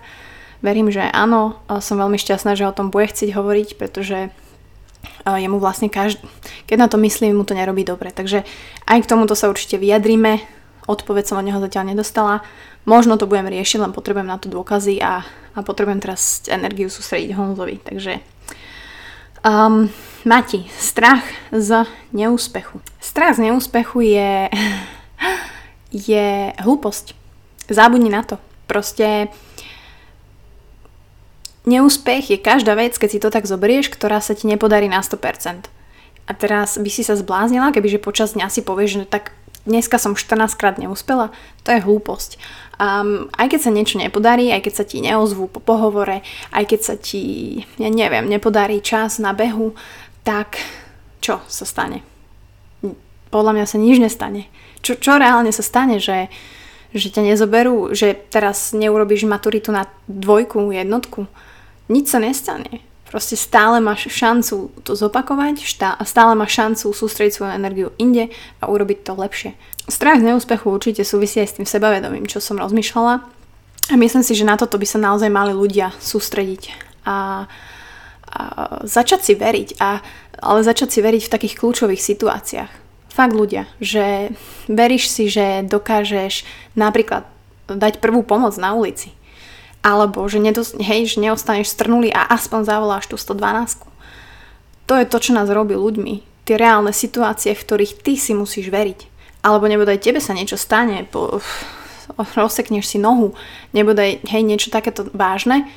Verím, 0.61 0.93
že 0.93 1.09
áno. 1.09 1.57
Uh, 1.73 1.81
som 1.81 1.97
veľmi 1.97 2.21
šťastná, 2.21 2.53
že 2.53 2.69
o 2.69 2.77
tom 2.77 2.93
bude 2.93 3.09
chcieť 3.09 3.33
hovoriť, 3.33 3.81
pretože 3.81 4.29
uh, 4.29 5.39
jemu 5.41 5.57
vlastne 5.57 5.89
každý, 5.89 6.21
keď 6.69 6.77
na 6.77 6.89
to 6.93 7.01
myslí, 7.01 7.33
mu 7.33 7.49
to 7.49 7.57
nerobí 7.57 7.89
dobre. 7.89 8.13
Takže 8.13 8.45
aj 8.85 8.99
k 9.03 9.09
tomuto 9.09 9.33
sa 9.33 9.49
určite 9.49 9.81
vyjadríme. 9.81 10.58
Odpoveď 10.89 11.25
som 11.29 11.39
od 11.39 11.45
neho 11.45 11.61
zatiaľ 11.61 11.93
nedostala. 11.93 12.41
Možno 12.89 13.21
to 13.21 13.29
budem 13.29 13.53
riešiť, 13.53 13.85
len 13.85 13.93
potrebujem 13.93 14.27
na 14.27 14.41
to 14.41 14.49
dôkazy 14.49 14.99
a, 15.05 15.21
a 15.53 15.59
potrebujem 15.61 16.01
teraz 16.01 16.49
energiu 16.49 16.89
sústrediť 16.89 17.37
Honzovi. 17.37 17.77
Takže 17.85 18.25
Um, 19.47 19.87
Mati, 20.27 20.67
strach 20.75 21.23
z 21.55 21.87
neúspechu. 22.11 22.83
Strach 22.99 23.39
z 23.39 23.49
neúspechu 23.49 24.03
je, 24.03 24.51
je 25.95 26.29
hlúposť. 26.59 27.15
Zabudni 27.71 28.11
na 28.11 28.27
to. 28.27 28.43
Proste 28.67 29.31
neúspech 31.71 32.35
je 32.35 32.39
každá 32.43 32.75
vec, 32.75 32.99
keď 32.99 33.09
si 33.09 33.23
to 33.23 33.31
tak 33.31 33.47
zoberieš, 33.47 33.95
ktorá 33.95 34.19
sa 34.19 34.35
ti 34.35 34.51
nepodarí 34.51 34.91
na 34.91 35.07
100%. 35.07 35.71
A 36.29 36.33
teraz 36.35 36.77
by 36.77 36.91
si 36.91 37.07
sa 37.07 37.15
zbláznila, 37.15 37.71
kebyže 37.71 38.03
počas 38.03 38.35
dňa 38.35 38.51
si 38.51 38.61
povieš, 38.61 38.91
že 38.91 39.07
tak 39.07 39.38
dneska 39.69 40.01
som 40.01 40.17
14 40.17 40.57
krát 40.57 40.81
neúspela, 40.81 41.31
to 41.63 41.77
je 41.77 41.85
hlúposť. 41.85 42.41
Um, 42.79 43.29
aj 43.37 43.53
keď 43.53 43.61
sa 43.61 43.75
niečo 43.75 43.97
nepodarí, 44.01 44.49
aj 44.49 44.65
keď 44.65 44.75
sa 44.81 44.85
ti 44.89 45.05
neozvú 45.05 45.51
po 45.51 45.61
pohovore, 45.61 46.25
aj 46.55 46.65
keď 46.65 46.81
sa 46.81 46.95
ti, 46.97 47.23
ja 47.77 47.93
neviem, 47.93 48.25
nepodarí 48.25 48.81
čas 48.81 49.21
na 49.21 49.37
behu, 49.37 49.77
tak 50.25 50.57
čo 51.21 51.45
sa 51.51 51.69
stane? 51.69 52.01
Podľa 53.29 53.53
mňa 53.53 53.67
sa 53.69 53.77
nič 53.77 54.01
nestane. 54.01 54.49
Čo, 54.81 54.97
čo 54.97 55.21
reálne 55.21 55.53
sa 55.53 55.61
stane, 55.61 56.01
že, 56.01 56.33
že 56.95 57.13
ťa 57.13 57.35
nezoberú, 57.35 57.93
že 57.93 58.17
teraz 58.17 58.73
neurobiš 58.73 59.29
maturitu 59.29 59.75
na 59.75 59.91
dvojku, 60.09 60.73
jednotku? 60.73 61.29
Nič 61.93 62.15
sa 62.15 62.23
nestane. 62.23 62.81
Proste 63.09 63.41
stále 63.41 63.81
máš 63.81 64.13
šancu 64.13 64.69
to 64.85 64.93
zopakovať, 64.93 65.65
stále 66.05 66.33
máš 66.37 66.53
šancu 66.61 66.93
sústrediť 66.93 67.33
svoju 67.33 67.53
energiu 67.57 67.89
inde 67.97 68.29
a 68.61 68.69
urobiť 68.69 69.01
to 69.01 69.17
lepšie. 69.17 69.57
Strach 69.89 70.21
z 70.21 70.29
neúspechu 70.29 70.69
určite 70.69 71.01
súvisí 71.09 71.41
aj 71.41 71.49
s 71.49 71.57
tým 71.57 71.65
sebavedomím, 71.65 72.29
čo 72.29 72.45
som 72.45 72.61
rozmýšľala. 72.61 73.25
A 73.89 73.95
myslím 73.97 74.21
si, 74.21 74.37
že 74.37 74.45
na 74.45 74.61
toto 74.61 74.77
by 74.77 74.85
sa 74.85 75.01
naozaj 75.01 75.33
mali 75.33 75.57
ľudia 75.57 75.97
sústrediť 75.97 76.77
a, 77.09 77.49
a 78.29 78.41
začať 78.85 79.21
si 79.25 79.33
veriť, 79.33 79.81
a, 79.81 80.05
ale 80.45 80.61
začať 80.61 80.89
si 80.93 81.01
veriť 81.01 81.23
v 81.25 81.33
takých 81.33 81.57
kľúčových 81.57 82.05
situáciách. 82.05 82.73
Fakt 83.09 83.33
ľudia, 83.33 83.65
že 83.81 84.37
veríš 84.69 85.09
si, 85.09 85.33
že 85.33 85.65
dokážeš 85.65 86.45
napríklad 86.77 87.25
dať 87.73 88.05
prvú 88.05 88.21
pomoc 88.21 88.53
na 88.61 88.77
ulici 88.77 89.17
alebo 89.83 90.27
že, 90.27 90.43
nedos- 90.43 90.75
hej, 90.77 91.15
že 91.15 91.23
neostaneš 91.23 91.71
strnulý 91.71 92.11
a 92.11 92.27
aspoň 92.35 92.61
zavoláš 92.67 93.07
tú 93.07 93.17
112. 93.17 93.87
To 94.89 94.93
je 94.97 95.05
to, 95.07 95.19
čo 95.21 95.37
nás 95.37 95.49
robí 95.53 95.77
ľuďmi. 95.77 96.15
Tie 96.49 96.57
reálne 96.57 96.91
situácie, 96.97 97.53
v 97.53 97.63
ktorých 97.63 98.01
ty 98.01 98.17
si 98.17 98.33
musíš 98.33 98.73
veriť. 98.73 99.05
Alebo 99.45 99.69
nebodaj 99.69 100.03
tebe 100.03 100.19
sa 100.19 100.35
niečo 100.35 100.57
stane, 100.59 101.05
po, 101.07 101.39
rozsekneš 102.17 102.89
si 102.89 102.99
nohu, 102.99 103.37
nebodaj 103.77 104.25
hej, 104.27 104.43
niečo 104.43 104.73
takéto 104.73 105.07
vážne, 105.13 105.69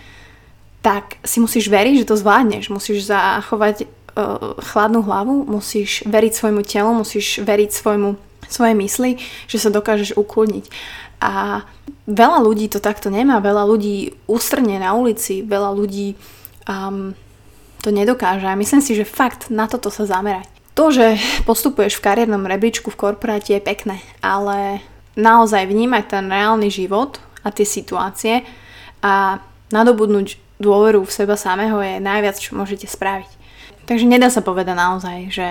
tak 0.82 1.22
si 1.22 1.38
musíš 1.38 1.70
veriť, 1.70 2.02
že 2.02 2.10
to 2.10 2.18
zvládneš. 2.18 2.74
Musíš 2.74 3.06
zachovať 3.06 3.86
uh, 3.86 4.58
chladnú 4.66 5.06
hlavu, 5.06 5.46
musíš 5.46 6.02
veriť 6.10 6.34
svojmu 6.34 6.62
telu, 6.66 6.92
musíš 6.98 7.44
veriť 7.46 7.70
svojmu, 7.70 8.18
svojej 8.50 8.76
mysli, 8.82 9.12
že 9.46 9.62
sa 9.62 9.70
dokážeš 9.70 10.18
ukludniť. 10.18 10.66
A 11.22 11.62
veľa 12.10 12.40
ľudí 12.42 12.72
to 12.72 12.82
takto 12.82 13.14
nemá, 13.14 13.44
veľa 13.44 13.68
ľudí 13.68 14.16
ústrne 14.26 14.82
na 14.82 14.98
ulici, 14.98 15.46
veľa 15.46 15.72
ľudí 15.76 16.18
um, 16.66 17.14
to 17.82 17.90
nedokáže. 17.90 18.46
A 18.46 18.58
myslím 18.58 18.82
si, 18.82 18.98
že 18.98 19.06
fakt 19.06 19.50
na 19.54 19.70
toto 19.70 19.94
sa 19.94 20.06
zamerať. 20.06 20.50
To, 20.74 20.90
že 20.90 21.20
postupuješ 21.44 22.00
v 22.00 22.06
kariérnom 22.06 22.48
rebríčku 22.48 22.90
v 22.90 23.00
korporáte 23.00 23.54
je 23.54 23.62
pekné, 23.62 24.00
ale 24.24 24.80
naozaj 25.20 25.68
vnímať 25.68 26.04
ten 26.08 26.26
reálny 26.32 26.72
život 26.72 27.20
a 27.44 27.52
tie 27.52 27.68
situácie 27.68 28.48
a 29.04 29.44
nadobudnúť 29.76 30.40
dôveru 30.62 31.04
v 31.04 31.12
seba 31.12 31.36
samého 31.36 31.82
je 31.82 32.00
najviac, 32.00 32.38
čo 32.38 32.56
môžete 32.56 32.88
spraviť. 32.88 33.30
Takže 33.90 34.06
nedá 34.08 34.30
sa 34.30 34.46
povedať 34.46 34.78
naozaj, 34.78 35.18
že, 35.34 35.50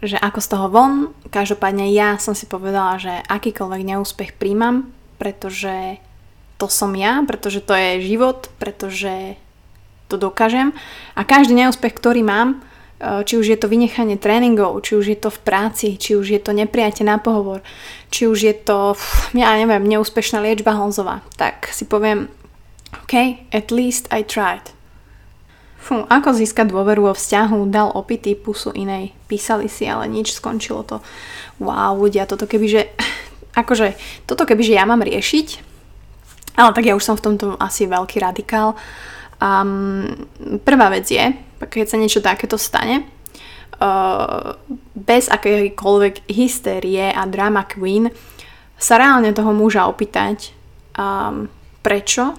že 0.00 0.16
ako 0.16 0.40
z 0.40 0.48
toho 0.48 0.66
von, 0.70 0.92
každopádne 1.28 1.90
ja 1.90 2.16
som 2.16 2.32
si 2.32 2.46
povedala, 2.46 2.96
že 2.96 3.12
akýkoľvek 3.28 3.82
neúspech 3.84 4.30
príjmam, 4.38 4.94
pretože 5.18 5.98
to 6.58 6.66
som 6.66 6.94
ja, 6.98 7.22
pretože 7.22 7.62
to 7.62 7.74
je 7.74 8.02
život, 8.02 8.50
pretože 8.58 9.38
to 10.10 10.18
dokážem. 10.18 10.74
A 11.14 11.22
každý 11.22 11.54
neúspech, 11.54 11.94
ktorý 11.94 12.26
mám, 12.26 12.58
e, 12.98 13.22
či 13.22 13.38
už 13.38 13.46
je 13.54 13.58
to 13.60 13.70
vynechanie 13.70 14.18
tréningov, 14.18 14.82
či 14.82 14.98
už 14.98 15.06
je 15.14 15.18
to 15.20 15.30
v 15.30 15.42
práci, 15.44 15.94
či 16.00 16.18
už 16.18 16.26
je 16.34 16.40
to 16.42 16.50
neprijatie 16.56 17.06
na 17.06 17.20
pohovor, 17.20 17.62
či 18.10 18.26
už 18.26 18.38
je 18.42 18.54
to, 18.56 18.98
ja 19.36 19.54
neviem, 19.54 19.84
neúspešná 19.86 20.42
liečba 20.42 20.74
Honzová, 20.74 21.22
tak 21.36 21.70
si 21.70 21.86
poviem, 21.86 22.26
OK, 23.04 23.44
at 23.52 23.68
least 23.68 24.08
I 24.08 24.24
tried. 24.24 24.72
Fú, 25.78 26.04
ako 26.10 26.34
získať 26.34 26.74
dôveru 26.74 27.06
vo 27.06 27.14
vzťahu, 27.14 27.70
dal 27.70 27.94
opity 27.94 28.34
pusu 28.34 28.74
inej. 28.74 29.14
Písali 29.30 29.70
si, 29.70 29.86
ale 29.86 30.10
nič, 30.10 30.36
skončilo 30.36 30.84
to. 30.84 31.00
Wow, 31.62 31.96
ľudia, 31.96 32.28
toto 32.28 32.44
kebyže 32.44 32.92
akože 33.54 33.96
toto 34.28 34.44
kebyže 34.44 34.76
ja 34.76 34.84
mám 34.84 35.04
riešiť, 35.04 35.48
ale 36.58 36.74
tak 36.74 36.84
ja 36.90 36.98
už 36.98 37.06
som 37.06 37.14
v 37.14 37.24
tomto 37.24 37.54
asi 37.62 37.86
veľký 37.86 38.18
radikál. 38.18 38.74
Um, 39.38 40.26
prvá 40.66 40.90
vec 40.90 41.06
je, 41.06 41.30
keď 41.62 41.86
sa 41.86 41.96
niečo 41.96 42.18
takéto 42.18 42.58
stane, 42.58 43.06
uh, 43.78 44.58
bez 44.98 45.30
akékoľvek 45.30 46.26
hystérie 46.26 47.14
a 47.14 47.22
drama 47.30 47.62
queen 47.62 48.10
sa 48.74 48.98
reálne 48.98 49.30
toho 49.30 49.54
muža 49.54 49.86
opýtať, 49.86 50.50
um, 50.98 51.46
prečo, 51.86 52.34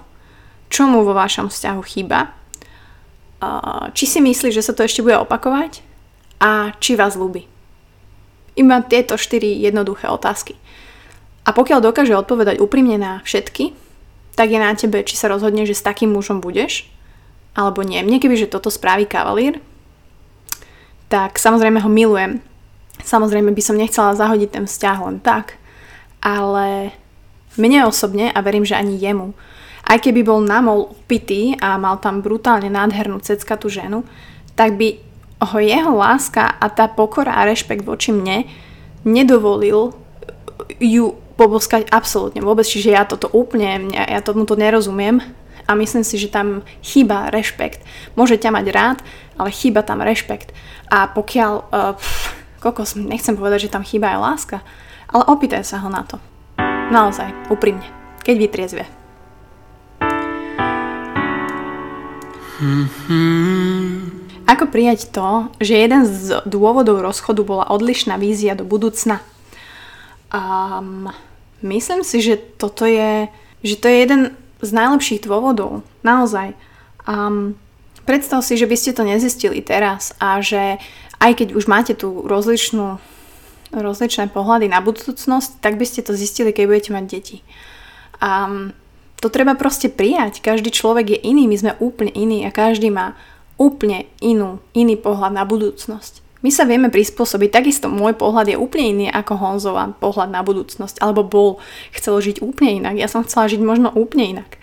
čo 0.68 0.84
mu 0.84 1.00
vo 1.00 1.16
vašom 1.16 1.48
vzťahu 1.48 1.80
chýba, 1.88 2.28
uh, 2.28 3.88
či 3.96 4.04
si 4.04 4.20
myslí, 4.20 4.52
že 4.52 4.60
sa 4.60 4.76
to 4.76 4.84
ešte 4.84 5.00
bude 5.00 5.16
opakovať 5.16 5.80
a 6.44 6.76
či 6.76 7.00
vás 7.00 7.16
ľúbi. 7.16 7.48
Iba 8.60 8.84
tieto 8.84 9.16
štyri 9.16 9.56
jednoduché 9.56 10.12
otázky. 10.12 10.59
A 11.44 11.50
pokiaľ 11.56 11.80
dokáže 11.80 12.12
odpovedať 12.16 12.60
úprimne 12.60 13.00
na 13.00 13.12
všetky, 13.24 13.72
tak 14.36 14.52
je 14.52 14.58
na 14.60 14.72
tebe, 14.76 15.02
či 15.04 15.16
sa 15.16 15.28
rozhodne, 15.28 15.64
že 15.64 15.76
s 15.76 15.84
takým 15.84 16.12
mužom 16.12 16.40
budeš, 16.40 16.88
alebo 17.56 17.82
nie. 17.82 18.00
Mne 18.00 18.22
keby, 18.22 18.36
že 18.38 18.52
toto 18.52 18.70
spraví 18.70 19.04
kavalír, 19.04 19.58
tak 21.10 21.36
samozrejme 21.40 21.82
ho 21.82 21.90
milujem. 21.90 22.38
Samozrejme 23.02 23.50
by 23.50 23.62
som 23.64 23.80
nechcela 23.80 24.14
zahodiť 24.14 24.50
ten 24.54 24.64
vzťah 24.68 24.96
len 25.08 25.18
tak, 25.18 25.58
ale 26.22 26.94
mne 27.58 27.88
osobne, 27.88 28.30
a 28.30 28.38
verím, 28.44 28.62
že 28.62 28.78
ani 28.78 29.00
jemu, 29.00 29.34
aj 29.90 29.98
keby 30.06 30.22
bol 30.22 30.38
namol 30.38 30.94
upitý 30.94 31.58
a 31.58 31.74
mal 31.80 31.98
tam 31.98 32.22
brutálne 32.22 32.70
nádhernú 32.70 33.18
ceckatú 33.18 33.66
ženu, 33.66 34.06
tak 34.54 34.78
by 34.78 35.02
ho 35.40 35.58
jeho 35.58 35.96
láska 35.96 36.46
a 36.46 36.68
tá 36.68 36.86
pokora 36.86 37.34
a 37.40 37.48
rešpekt 37.48 37.82
voči 37.82 38.12
mne 38.12 38.44
nedovolil 39.02 39.96
ju 40.78 41.16
poboskať 41.40 41.88
absolútne 41.88 42.44
vôbec, 42.44 42.68
čiže 42.68 42.92
ja 42.92 43.08
toto 43.08 43.32
úplne, 43.32 43.88
ja, 43.96 44.04
ja 44.04 44.20
tomu 44.20 44.44
to 44.44 44.60
nerozumiem 44.60 45.24
a 45.64 45.72
myslím 45.72 46.04
si, 46.04 46.20
že 46.20 46.28
tam 46.28 46.60
chýba 46.84 47.32
rešpekt. 47.32 47.80
Môže 48.12 48.36
ťa 48.36 48.52
mať 48.52 48.66
rád, 48.68 48.98
ale 49.40 49.48
chýba 49.48 49.80
tam 49.80 50.04
rešpekt. 50.04 50.52
A 50.92 51.08
pokiaľ, 51.08 51.52
uh, 51.72 51.96
pff, 51.96 52.36
kokos, 52.60 52.92
nechcem 53.00 53.40
povedať, 53.40 53.70
že 53.70 53.72
tam 53.72 53.80
chýba 53.80 54.12
aj 54.12 54.20
láska, 54.20 54.58
ale 55.08 55.24
opýtaj 55.24 55.64
sa 55.64 55.80
ho 55.80 55.88
na 55.88 56.04
to. 56.04 56.20
Naozaj, 56.92 57.48
úprimne, 57.48 57.88
keď 58.20 58.34
vytriezve. 58.36 58.84
Ako 64.44 64.68
prijať 64.68 65.08
to, 65.08 65.48
že 65.62 65.78
jeden 65.78 66.04
z 66.04 66.44
dôvodov 66.44 67.00
rozchodu 67.00 67.40
bola 67.40 67.64
odlišná 67.72 68.20
vízia 68.20 68.52
do 68.52 68.68
budúcna? 68.68 69.24
Um, 70.34 71.08
myslím 71.62 72.04
si, 72.04 72.20
že 72.24 72.36
toto 72.36 72.84
je, 72.84 73.28
že 73.64 73.76
to 73.76 73.86
je 73.88 73.96
jeden 74.02 74.22
z 74.60 74.70
najlepších 74.70 75.24
dôvodov. 75.24 75.84
Naozaj. 76.04 76.52
Um, 77.08 77.56
predstav 78.04 78.44
si, 78.44 78.60
že 78.60 78.68
by 78.68 78.76
ste 78.76 78.92
to 78.92 79.08
nezistili 79.08 79.64
teraz 79.64 80.12
a 80.20 80.40
že 80.44 80.80
aj 81.20 81.32
keď 81.36 81.48
už 81.56 81.64
máte 81.68 81.92
tú 81.96 82.24
rozličnú 82.24 83.00
rozličné 83.70 84.34
pohľady 84.34 84.66
na 84.66 84.82
budúcnosť, 84.82 85.62
tak 85.62 85.78
by 85.78 85.86
ste 85.86 86.02
to 86.02 86.18
zistili, 86.18 86.50
keď 86.50 86.64
budete 86.66 86.90
mať 86.90 87.04
deti. 87.06 87.38
Um, 88.18 88.74
to 89.22 89.30
treba 89.30 89.54
proste 89.54 89.86
prijať. 89.86 90.42
Každý 90.42 90.74
človek 90.74 91.14
je 91.14 91.18
iný, 91.22 91.46
my 91.46 91.56
sme 91.56 91.72
úplne 91.78 92.10
iní 92.10 92.42
a 92.42 92.50
každý 92.50 92.90
má 92.90 93.14
úplne 93.60 94.08
inú, 94.18 94.58
iný 94.74 94.98
pohľad 94.98 95.36
na 95.36 95.46
budúcnosť. 95.46 96.24
My 96.40 96.48
sa 96.48 96.64
vieme 96.64 96.88
prispôsobiť, 96.88 97.52
takisto 97.52 97.92
môj 97.92 98.16
pohľad 98.16 98.48
je 98.48 98.56
úplne 98.56 98.86
iný 98.96 99.06
ako 99.12 99.36
Honzova 99.36 99.92
pohľad 100.00 100.32
na 100.32 100.40
budúcnosť, 100.40 100.96
alebo 101.04 101.20
bol, 101.20 101.50
chcel 101.92 102.16
žiť 102.16 102.40
úplne 102.40 102.80
inak, 102.80 102.96
ja 102.96 103.12
som 103.12 103.20
chcela 103.24 103.50
žiť 103.50 103.60
možno 103.60 103.92
úplne 103.92 104.40
inak. 104.40 104.56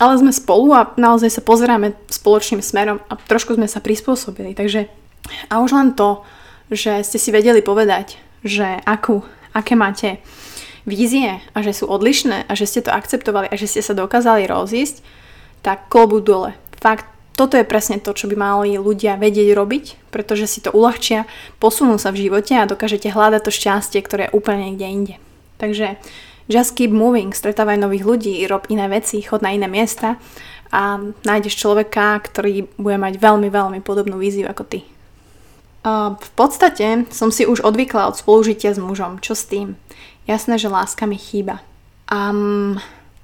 Ale 0.00 0.16
sme 0.16 0.32
spolu 0.32 0.72
a 0.72 0.94
naozaj 0.96 1.28
sa 1.28 1.42
pozeráme 1.44 1.92
spoločným 2.08 2.64
smerom 2.64 3.02
a 3.10 3.18
trošku 3.18 3.58
sme 3.58 3.68
sa 3.68 3.84
prispôsobili, 3.84 4.56
takže 4.56 4.88
a 5.52 5.60
už 5.60 5.76
len 5.76 5.92
to, 5.92 6.24
že 6.72 7.04
ste 7.04 7.18
si 7.20 7.28
vedeli 7.28 7.60
povedať, 7.60 8.16
že 8.40 8.80
akú, 8.88 9.20
aké 9.52 9.74
máte 9.76 10.22
vízie 10.88 11.44
a 11.52 11.58
že 11.60 11.76
sú 11.76 11.84
odlišné 11.90 12.48
a 12.48 12.52
že 12.56 12.64
ste 12.64 12.80
to 12.80 12.94
akceptovali 12.94 13.52
a 13.52 13.58
že 13.60 13.68
ste 13.68 13.84
sa 13.84 13.92
dokázali 13.92 14.48
rozísť, 14.48 15.04
tak 15.60 15.92
klobu 15.92 16.24
dole. 16.24 16.56
Fakt, 16.78 17.04
toto 17.38 17.54
je 17.54 17.62
presne 17.62 18.02
to, 18.02 18.10
čo 18.10 18.26
by 18.26 18.34
mali 18.34 18.74
ľudia 18.74 19.14
vedieť 19.14 19.54
robiť, 19.54 20.10
pretože 20.10 20.50
si 20.50 20.58
to 20.58 20.74
uľahčia, 20.74 21.30
posunú 21.62 21.94
sa 21.94 22.10
v 22.10 22.26
živote 22.26 22.58
a 22.58 22.66
dokážete 22.66 23.14
hľadať 23.14 23.46
to 23.46 23.54
šťastie, 23.54 24.02
ktoré 24.02 24.26
je 24.26 24.34
úplne 24.34 24.66
niekde 24.66 24.86
inde. 24.90 25.14
Takže 25.62 25.94
just 26.50 26.74
keep 26.74 26.90
moving, 26.90 27.30
stretávaj 27.30 27.78
nových 27.78 28.02
ľudí, 28.02 28.42
rob 28.50 28.66
iné 28.66 28.90
veci, 28.90 29.22
chod 29.22 29.46
na 29.46 29.54
iné 29.54 29.70
miesta 29.70 30.18
a 30.74 30.98
nájdeš 31.22 31.54
človeka, 31.62 32.18
ktorý 32.26 32.66
bude 32.74 32.98
mať 32.98 33.22
veľmi, 33.22 33.46
veľmi 33.46 33.80
podobnú 33.86 34.18
víziu 34.18 34.50
ako 34.50 34.66
ty. 34.66 34.80
V 36.18 36.30
podstate 36.36 37.08
som 37.14 37.32
si 37.32 37.48
už 37.48 37.64
odvykla 37.64 38.10
od 38.10 38.18
spolužitia 38.18 38.74
s 38.74 38.82
mužom. 38.82 39.22
Čo 39.24 39.32
s 39.32 39.48
tým? 39.48 39.78
Jasné, 40.28 40.60
že 40.60 40.68
láska 40.68 41.08
mi 41.08 41.16
chýba. 41.16 41.64
Um, 42.12 42.76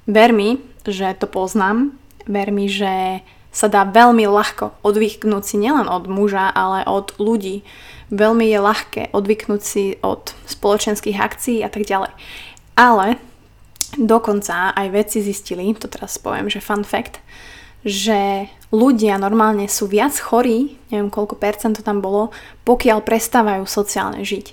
ver 0.09 0.33
mi, 0.33 0.57
že 0.89 1.13
to 1.21 1.29
poznám. 1.29 1.93
Ver 2.25 2.49
mi, 2.49 2.73
že 2.73 3.21
sa 3.55 3.71
dá 3.71 3.87
veľmi 3.87 4.27
ľahko 4.27 4.83
odvyknúť 4.83 5.43
si 5.47 5.57
nielen 5.63 5.87
od 5.87 6.11
muža, 6.11 6.51
ale 6.51 6.83
od 6.83 7.15
ľudí. 7.23 7.63
Veľmi 8.11 8.51
je 8.51 8.59
ľahké 8.59 9.03
odvyknúť 9.15 9.63
si 9.63 9.85
od 10.03 10.35
spoločenských 10.51 11.15
akcií 11.15 11.63
a 11.63 11.71
tak 11.71 11.87
ďalej. 11.87 12.11
Ale 12.75 13.23
dokonca 13.95 14.75
aj 14.75 14.91
vedci 14.91 15.23
zistili, 15.23 15.71
to 15.79 15.87
teraz 15.87 16.19
poviem, 16.19 16.51
že 16.51 16.59
fun 16.59 16.83
fact, 16.83 17.23
že 17.87 18.51
ľudia 18.75 19.15
normálne 19.23 19.71
sú 19.71 19.87
viac 19.87 20.19
chorí, 20.19 20.75
neviem 20.91 21.13
koľko 21.13 21.39
percent 21.39 21.79
to 21.79 21.87
tam 21.87 22.03
bolo, 22.03 22.35
pokiaľ 22.67 23.07
prestávajú 23.07 23.63
sociálne 23.71 24.27
žiť. 24.27 24.47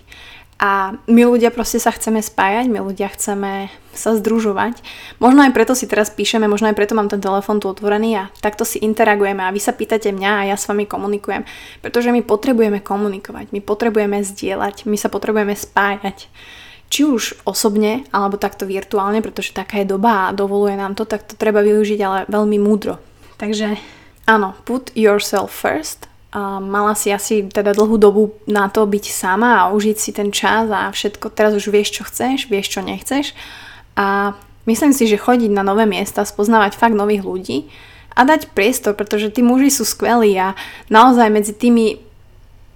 A 0.61 0.93
my 1.09 1.25
ľudia 1.25 1.49
proste 1.49 1.81
sa 1.81 1.89
chceme 1.89 2.21
spájať, 2.21 2.69
my 2.69 2.85
ľudia 2.85 3.09
chceme 3.09 3.73
sa 3.97 4.13
združovať. 4.13 4.85
Možno 5.17 5.41
aj 5.41 5.57
preto 5.57 5.73
si 5.73 5.89
teraz 5.89 6.13
píšeme, 6.13 6.45
možno 6.45 6.69
aj 6.69 6.77
preto 6.77 6.93
mám 6.93 7.09
ten 7.09 7.17
telefon 7.17 7.57
tu 7.57 7.65
otvorený 7.65 8.21
a 8.21 8.29
takto 8.45 8.61
si 8.61 8.77
interagujeme 8.77 9.41
a 9.41 9.49
vy 9.49 9.57
sa 9.57 9.73
pýtate 9.73 10.13
mňa 10.13 10.31
a 10.37 10.47
ja 10.53 10.55
s 10.55 10.69
vami 10.69 10.85
komunikujem. 10.85 11.49
Pretože 11.81 12.13
my 12.13 12.21
potrebujeme 12.21 12.77
komunikovať, 12.77 13.49
my 13.49 13.57
potrebujeme 13.57 14.21
zdieľať, 14.21 14.85
my 14.85 15.01
sa 15.01 15.09
potrebujeme 15.09 15.57
spájať. 15.57 16.29
Či 16.93 17.09
už 17.09 17.41
osobne, 17.41 18.05
alebo 18.13 18.37
takto 18.37 18.69
virtuálne, 18.69 19.25
pretože 19.25 19.57
taká 19.57 19.81
je 19.81 19.89
doba 19.89 20.29
a 20.29 20.35
dovoluje 20.35 20.77
nám 20.77 20.93
to, 20.93 21.09
tak 21.09 21.25
to 21.25 21.33
treba 21.41 21.65
využiť 21.65 21.99
ale 22.05 22.19
veľmi 22.29 22.61
múdro. 22.61 23.01
Takže 23.41 23.81
áno, 24.29 24.53
put 24.69 24.93
yourself 24.93 25.49
first 25.49 26.10
mala 26.39 26.95
si 26.95 27.11
asi 27.11 27.43
teda 27.43 27.75
dlhú 27.75 27.99
dobu 27.99 28.31
na 28.47 28.71
to 28.71 28.87
byť 28.87 29.05
sama 29.11 29.59
a 29.59 29.69
užiť 29.75 29.97
si 29.99 30.11
ten 30.15 30.31
čas 30.31 30.71
a 30.71 30.87
všetko. 30.87 31.35
Teraz 31.35 31.51
už 31.51 31.67
vieš, 31.67 31.99
čo 31.99 32.07
chceš, 32.07 32.47
vieš, 32.47 32.71
čo 32.71 32.79
nechceš. 32.79 33.35
A 33.99 34.31
myslím 34.63 34.95
si, 34.95 35.11
že 35.11 35.19
chodiť 35.19 35.51
na 35.51 35.63
nové 35.67 35.83
miesta, 35.83 36.23
spoznávať 36.23 36.79
fakt 36.79 36.95
nových 36.95 37.27
ľudí 37.27 37.67
a 38.15 38.23
dať 38.23 38.55
priestor, 38.55 38.95
pretože 38.95 39.31
tí 39.31 39.43
muži 39.43 39.71
sú 39.71 39.83
skvelí 39.83 40.31
a 40.39 40.55
naozaj 40.87 41.27
medzi 41.27 41.51
tými 41.51 41.99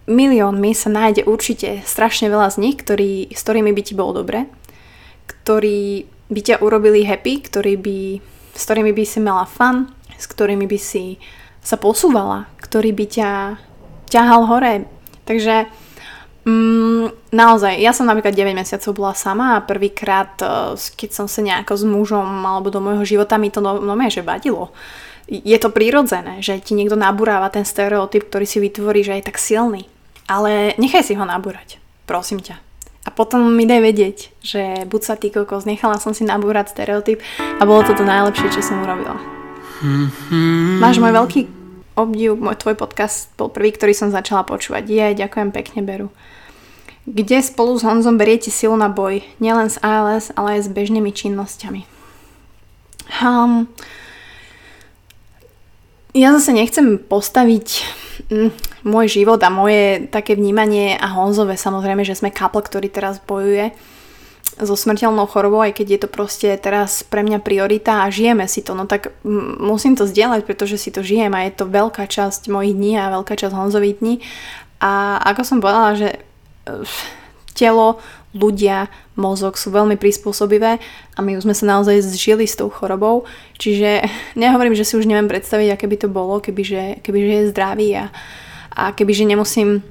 miliónmi 0.06 0.72
sa 0.76 0.92
nájde 0.92 1.26
určite 1.26 1.82
strašne 1.88 2.30
veľa 2.30 2.54
z 2.54 2.58
nich, 2.62 2.76
ktorý, 2.78 3.32
s 3.32 3.42
ktorými 3.42 3.72
by 3.72 3.82
ti 3.82 3.94
bolo 3.98 4.22
dobre, 4.22 4.46
ktorí 5.26 6.06
by 6.30 6.42
ťa 6.42 6.56
urobili 6.62 7.06
happy, 7.06 7.42
ktorí 7.42 7.74
by, 7.80 8.00
s 8.54 8.62
ktorými 8.68 8.92
by 8.94 9.04
si 9.06 9.20
mala 9.22 9.46
fun, 9.50 9.90
s 10.18 10.26
ktorými 10.30 10.66
by 10.70 10.80
si 10.80 11.18
sa 11.66 11.82
posúvala, 11.82 12.46
ktorý 12.66 12.90
by 12.98 13.06
ťa 13.06 13.32
ťahal 14.10 14.50
hore. 14.50 14.90
Takže 15.26 15.70
mm, 16.46 17.34
naozaj, 17.34 17.78
ja 17.82 17.92
som 17.92 18.06
napríklad 18.10 18.34
9 18.34 18.58
mesiacov 18.58 18.92
bola 18.94 19.14
sama 19.18 19.58
a 19.58 19.66
prvýkrát, 19.66 20.34
e, 20.42 20.78
keď 20.78 21.10
som 21.12 21.26
sa 21.30 21.42
nejako 21.42 21.74
s 21.78 21.84
mužom 21.86 22.26
alebo 22.46 22.70
do 22.70 22.82
môjho 22.82 23.06
života, 23.06 23.42
mi 23.42 23.50
to 23.50 23.60
no, 23.60 23.82
no 23.82 23.94
že 24.08 24.26
vadilo. 24.26 24.74
Je 25.26 25.58
to 25.58 25.74
prirodzené, 25.74 26.46
že 26.46 26.62
ti 26.62 26.78
niekto 26.78 26.94
nabúráva 26.94 27.50
ten 27.50 27.66
stereotyp, 27.66 28.30
ktorý 28.30 28.46
si 28.46 28.62
vytvorí, 28.62 29.02
že 29.02 29.18
je 29.18 29.26
tak 29.26 29.42
silný. 29.42 29.90
Ale 30.30 30.78
nechaj 30.78 31.02
si 31.02 31.14
ho 31.18 31.26
nabúrať, 31.26 31.82
prosím 32.06 32.42
ťa. 32.46 32.62
A 33.06 33.14
potom 33.14 33.42
mi 33.54 33.70
daj 33.70 33.82
vedieť, 33.86 34.18
že 34.42 34.62
buď 34.90 35.02
sa 35.02 35.14
ty 35.14 35.30
kokos, 35.30 35.70
nechala 35.70 36.02
som 36.02 36.14
si 36.14 36.26
nabúrať 36.26 36.74
stereotyp 36.74 37.22
a 37.62 37.62
bolo 37.66 37.86
to 37.86 37.94
to 37.94 38.02
najlepšie, 38.02 38.50
čo 38.50 38.66
som 38.66 38.82
urobila. 38.82 39.18
Mm-hmm. 39.82 40.82
Máš 40.82 40.98
môj 40.98 41.14
veľký 41.14 41.65
obdiv, 41.96 42.36
môj 42.36 42.60
tvoj 42.60 42.76
podcast 42.76 43.32
bol 43.40 43.48
prvý, 43.48 43.72
ktorý 43.72 43.96
som 43.96 44.14
začala 44.14 44.44
počúvať. 44.44 44.84
Je, 44.88 45.20
ďakujem 45.26 45.50
pekne, 45.56 45.82
Beru. 45.82 46.08
Kde 47.06 47.42
spolu 47.42 47.78
s 47.78 47.86
Honzom 47.86 48.18
beriete 48.18 48.50
silu 48.50 48.74
na 48.76 48.90
boj? 48.90 49.22
Nielen 49.38 49.70
s 49.70 49.78
ALS, 49.80 50.34
ale 50.34 50.60
aj 50.60 50.66
s 50.66 50.70
bežnými 50.74 51.14
činnosťami. 51.14 51.86
Um, 53.22 53.70
ja 56.18 56.34
zase 56.34 56.56
nechcem 56.56 56.98
postaviť 56.98 57.68
mm, 58.34 58.50
môj 58.88 59.22
život 59.22 59.38
a 59.46 59.54
moje 59.54 60.10
také 60.10 60.34
vnímanie 60.34 60.98
a 60.98 61.14
Honzové 61.14 61.60
samozrejme, 61.60 62.02
že 62.02 62.18
sme 62.18 62.34
couple, 62.34 62.66
ktorý 62.66 62.90
teraz 62.90 63.22
bojuje 63.22 63.76
so 64.56 64.76
smrteľnou 64.76 65.28
chorobou, 65.28 65.60
aj 65.60 65.76
keď 65.76 65.88
je 65.88 66.00
to 66.06 66.10
proste 66.10 66.50
teraz 66.64 67.04
pre 67.04 67.28
mňa 67.28 67.44
priorita 67.44 68.08
a 68.08 68.12
žijeme 68.12 68.48
si 68.48 68.64
to, 68.64 68.72
no 68.72 68.88
tak 68.88 69.12
musím 69.60 70.00
to 70.00 70.08
zdieľať, 70.08 70.48
pretože 70.48 70.80
si 70.80 70.90
to 70.96 71.04
žijem 71.04 71.36
a 71.36 71.44
je 71.44 71.60
to 71.60 71.68
veľká 71.68 72.08
časť 72.08 72.48
mojich 72.48 72.72
dní 72.72 72.96
a 72.96 73.12
veľká 73.12 73.36
časť 73.36 73.52
Honzových 73.52 74.00
dní. 74.00 74.16
A 74.80 75.20
ako 75.28 75.42
som 75.44 75.58
povedala, 75.60 76.00
že 76.00 76.10
telo, 77.56 78.00
ľudia, 78.36 78.92
mozog 79.16 79.56
sú 79.56 79.72
veľmi 79.72 79.96
prispôsobivé 79.96 80.84
a 81.16 81.20
my 81.24 81.40
už 81.40 81.48
sme 81.48 81.56
sa 81.56 81.66
naozaj 81.72 82.04
zžili 82.04 82.44
s 82.44 82.60
tou 82.60 82.68
chorobou, 82.68 83.24
čiže 83.56 84.04
nehovorím, 84.40 84.76
že 84.76 84.84
si 84.84 85.00
už 85.00 85.08
neviem 85.08 85.32
predstaviť, 85.32 85.72
aké 85.72 85.86
by 85.88 85.98
to 86.00 86.08
bolo, 86.12 86.44
kebyže, 86.44 87.00
kebyže 87.00 87.32
je 87.32 87.52
zdravý 87.56 87.90
a, 87.96 88.06
a 88.76 88.92
kebyže 88.92 89.24
nemusím 89.24 89.84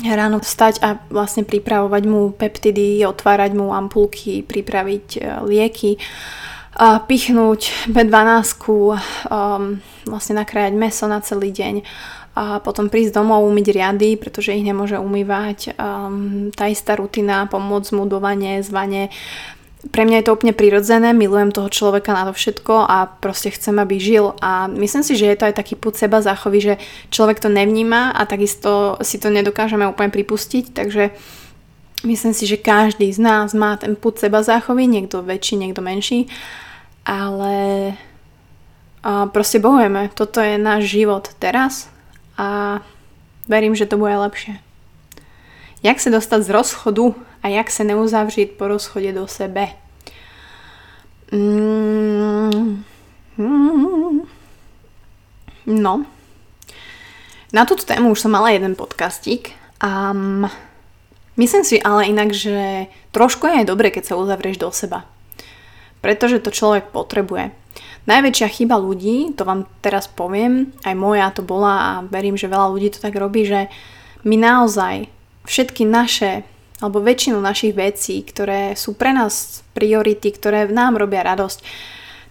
ráno 0.00 0.40
vstať 0.40 0.80
a 0.80 0.96
vlastne 1.12 1.44
pripravovať 1.44 2.02
mu 2.08 2.32
peptidy, 2.32 3.04
otvárať 3.04 3.52
mu 3.52 3.76
ampulky, 3.76 4.40
pripraviť 4.40 5.06
e, 5.16 5.20
lieky, 5.44 6.00
pichnúť 6.80 7.92
B12, 7.92 8.32
um, 8.72 8.96
vlastne 10.08 10.34
nakrájať 10.40 10.72
meso 10.72 11.04
na 11.04 11.20
celý 11.20 11.52
deň 11.52 11.84
a 12.32 12.64
potom 12.64 12.88
prísť 12.88 13.20
domov, 13.20 13.44
umyť 13.44 13.66
riady, 13.76 14.16
pretože 14.16 14.56
ich 14.56 14.64
nemôže 14.64 14.96
umývať. 14.96 15.76
Um, 15.76 16.48
tá 16.48 16.64
istá 16.64 16.96
rutina, 16.96 17.44
pomôcť 17.44 17.92
mu 17.92 18.08
do 18.08 18.24
vane, 18.24 18.64
zvane, 18.64 19.12
pre 19.90 20.06
mňa 20.06 20.22
je 20.22 20.26
to 20.30 20.34
úplne 20.38 20.54
prirodzené, 20.54 21.10
milujem 21.10 21.50
toho 21.50 21.66
človeka 21.66 22.14
na 22.14 22.30
to 22.30 22.32
všetko 22.38 22.86
a 22.86 23.10
proste 23.18 23.50
chcem, 23.50 23.74
aby 23.82 23.98
žil 23.98 24.38
a 24.38 24.70
myslím 24.70 25.02
si, 25.02 25.18
že 25.18 25.26
je 25.26 25.36
to 25.36 25.50
aj 25.50 25.58
taký 25.58 25.74
put 25.74 25.98
seba 25.98 26.22
záchovy, 26.22 26.58
že 26.62 26.74
človek 27.10 27.42
to 27.42 27.50
nevníma 27.50 28.14
a 28.14 28.22
takisto 28.22 28.94
si 29.02 29.18
to 29.18 29.26
nedokážeme 29.26 29.82
úplne 29.88 30.12
pripustiť, 30.12 30.64
takže 30.74 31.04
Myslím 32.02 32.34
si, 32.34 32.50
že 32.50 32.58
každý 32.58 33.14
z 33.14 33.22
nás 33.22 33.54
má 33.54 33.78
ten 33.78 33.94
put 33.94 34.18
seba 34.18 34.42
záchovy, 34.42 34.90
niekto 34.90 35.22
väčší, 35.22 35.54
niekto 35.54 35.86
menší, 35.86 36.26
ale 37.06 37.94
a 39.02 39.26
proste 39.26 39.58
bohujeme. 39.58 40.10
Toto 40.14 40.38
je 40.38 40.58
náš 40.58 40.94
život 40.94 41.30
teraz 41.42 41.90
a 42.38 42.78
verím, 43.50 43.74
že 43.74 43.86
to 43.86 43.98
bude 43.98 44.14
lepšie. 44.14 44.62
Jak 45.82 45.98
sa 45.98 46.14
dostať 46.14 46.46
z 46.46 46.50
rozchodu 46.54 47.04
a 47.42 47.50
jak 47.50 47.66
sa 47.66 47.82
neuzavřít 47.82 48.54
po 48.54 48.70
rozchode 48.70 49.12
do 49.12 49.26
sebe? 49.26 49.74
Mm, 51.34 52.84
mm, 53.38 54.20
no. 55.66 55.94
Na 57.52 57.66
túto 57.66 57.82
tému 57.82 58.14
už 58.14 58.20
som 58.22 58.30
mala 58.30 58.54
jeden 58.54 58.78
podcastík 58.78 59.50
a 59.82 60.14
myslím 61.36 61.64
si 61.66 61.82
ale 61.82 62.06
inak, 62.14 62.30
že 62.30 62.86
trošku 63.10 63.50
je 63.50 63.52
aj 63.60 63.66
dobre, 63.66 63.90
keď 63.90 64.14
sa 64.14 64.20
uzavrieš 64.22 64.62
do 64.62 64.70
seba. 64.70 65.02
Pretože 65.98 66.38
to 66.38 66.54
človek 66.54 66.94
potrebuje. 66.94 67.50
Najväčšia 68.06 68.48
chyba 68.54 68.78
ľudí, 68.78 69.34
to 69.34 69.42
vám 69.42 69.66
teraz 69.82 70.06
poviem, 70.06 70.70
aj 70.86 70.94
moja 70.94 71.30
to 71.34 71.42
bola 71.42 71.74
a 71.74 71.90
verím, 72.06 72.38
že 72.38 72.50
veľa 72.50 72.70
ľudí 72.70 72.94
to 72.94 73.02
tak 73.02 73.18
robí, 73.18 73.46
že 73.46 73.66
my 74.22 74.36
naozaj 74.38 75.21
všetky 75.44 75.86
naše 75.86 76.46
alebo 76.82 76.98
väčšinu 76.98 77.38
našich 77.38 77.78
vecí, 77.78 78.26
ktoré 78.26 78.74
sú 78.74 78.98
pre 78.98 79.14
nás 79.14 79.62
priority, 79.70 80.34
ktoré 80.34 80.66
nám 80.66 80.98
robia 80.98 81.22
radosť, 81.22 81.62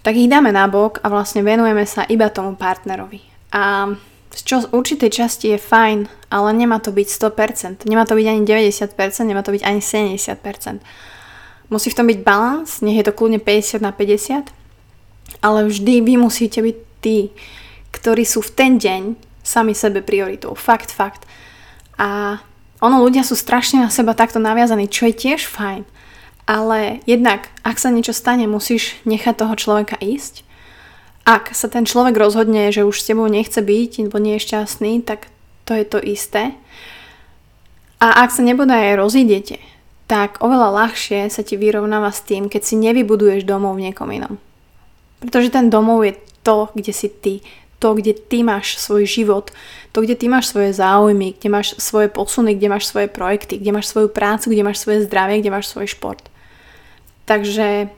tak 0.04 0.19
ich 0.19 0.28
dáme 0.28 0.52
nabok 0.52 1.00
a 1.00 1.08
vlastne 1.08 1.39
venujeme 1.39 1.88
sa 1.88 2.04
iba 2.04 2.28
tomu 2.28 2.60
partnerovi. 2.60 3.24
A 3.56 3.95
čo 4.32 4.63
z 4.63 4.71
určitej 4.71 5.12
časti 5.12 5.56
je 5.56 5.60
fajn, 5.60 6.12
ale 6.32 6.50
nemá 6.52 6.84
to 6.84 6.91
byť 6.91 7.08
100%, 7.08 7.88
nemá 7.88 8.04
to 8.04 8.15
byť 8.15 8.28
ani 8.28 8.41
90%, 8.43 9.28
nemá 9.28 9.39
to 9.43 9.56
byť 9.56 9.63
ani 9.63 9.80
70%. 9.80 10.84
Musí 11.71 11.88
v 11.88 11.97
tom 11.97 12.08
byť 12.12 12.19
balans, 12.19 12.84
nech 12.84 13.00
je 13.00 13.08
to 13.08 13.15
kľudne 13.15 13.39
50 13.39 13.80
na 13.80 13.95
50, 13.95 14.52
ale 15.39 15.60
vždy 15.67 16.04
vy 16.04 16.13
musíte 16.19 16.60
byť 16.60 16.78
tí, 17.00 17.32
ktorí 17.95 18.28
sú 18.28 18.43
v 18.43 18.52
ten 18.52 18.71
deň 18.76 19.15
sami 19.43 19.71
sebe 19.71 20.04
prioritou. 20.04 20.56
Fakt, 20.56 20.91
fakt. 20.91 21.24
A 21.95 22.39
ono 22.82 22.98
ľudia 23.06 23.22
sú 23.22 23.38
strašne 23.38 23.86
na 23.86 23.94
seba 23.94 24.17
takto 24.17 24.41
naviazaní, 24.41 24.89
čo 24.89 25.06
je 25.06 25.13
tiež 25.13 25.46
fajn. 25.46 25.86
Ale 26.50 27.00
jednak, 27.06 27.54
ak 27.62 27.78
sa 27.78 27.94
niečo 27.94 28.12
stane, 28.12 28.50
musíš 28.50 28.98
nechať 29.06 29.46
toho 29.46 29.54
človeka 29.54 29.96
ísť. 30.02 30.41
Ak 31.22 31.54
sa 31.54 31.70
ten 31.70 31.86
človek 31.86 32.17
rozhodne, 32.17 32.74
že 32.74 32.82
už 32.82 32.98
s 32.98 33.08
tebou 33.08 33.30
nechce 33.30 33.62
byť, 33.62 34.10
alebo 34.10 34.17
nie 34.17 34.41
je 34.41 34.46
šťastný, 34.50 35.06
tak 35.06 35.30
to 35.70 35.78
je 35.78 35.86
to 35.86 36.02
isté. 36.02 36.58
A 38.02 38.26
ak 38.26 38.34
sa 38.34 38.41
nebodaj 38.41 38.91
aj 38.91 38.96
rozídete, 38.98 39.58
tak 40.10 40.41
oveľa 40.41 40.74
ľahšie 40.74 41.30
sa 41.30 41.46
ti 41.46 41.56
vyrovnáva 41.62 42.10
s 42.10 42.26
tým, 42.26 42.50
keď 42.50 42.62
si 42.65 42.76
nevybuduješ 42.82 43.46
domov 43.46 43.78
v 43.78 43.88
niekom 43.88 44.10
inom. 44.10 44.41
Pretože 45.22 45.54
ten 45.54 45.70
domov 45.70 46.02
je 46.02 46.17
to, 46.41 46.74
kde 46.74 46.91
si 46.91 47.08
ty 47.08 47.46
to, 47.82 47.98
kde 47.98 48.13
ty 48.13 48.46
máš 48.46 48.78
svoj 48.78 49.10
život, 49.10 49.50
to, 49.91 50.01
kde 50.01 50.15
ty 50.15 50.32
máš 50.32 50.51
svoje 50.51 50.71
záujmy, 50.71 51.36
kde 51.36 51.49
máš 51.51 51.75
svoje 51.75 52.08
posuny, 52.08 52.56
kde 52.56 52.71
máš 52.71 52.88
svoje 52.88 53.12
projekty, 53.12 53.60
kde 53.60 53.71
máš 53.75 53.91
svoju 53.91 54.08
prácu, 54.08 54.49
kde 54.51 54.63
máš 54.63 54.80
svoje 54.80 55.04
zdravie, 55.04 55.43
kde 55.43 55.51
máš 55.51 55.67
svoj 55.67 55.91
šport. 55.91 56.23
Takže 57.27 57.91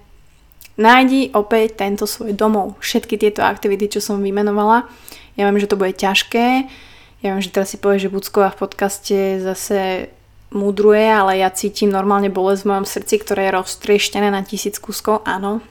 nájdi 0.77 1.29
opäť 1.37 1.77
tento 1.77 2.09
svoj 2.09 2.33
domov. 2.33 2.81
Všetky 2.81 3.21
tieto 3.21 3.45
aktivity, 3.45 3.93
čo 3.93 4.01
som 4.01 4.25
vymenovala. 4.25 4.89
Ja 5.37 5.45
viem, 5.45 5.61
že 5.61 5.69
to 5.69 5.77
bude 5.77 5.93
ťažké. 5.93 6.65
Ja 7.21 7.27
viem, 7.33 7.41
že 7.41 7.53
teraz 7.53 7.71
si 7.71 7.77
povieš, 7.77 8.09
že 8.09 8.13
Bucková 8.13 8.49
v 8.53 8.61
podcaste 8.65 9.17
zase 9.39 10.09
mudruje, 10.53 11.05
ale 11.05 11.41
ja 11.41 11.49
cítim 11.49 11.89
normálne 11.89 12.29
bolesť 12.29 12.61
v 12.65 12.69
mojom 12.73 12.85
srdci, 12.89 13.15
ktoré 13.21 13.49
je 13.49 13.57
roztrieštené 13.57 14.29
na 14.33 14.45
tisíc 14.45 14.77
kuskov. 14.77 15.25
Áno, 15.25 15.61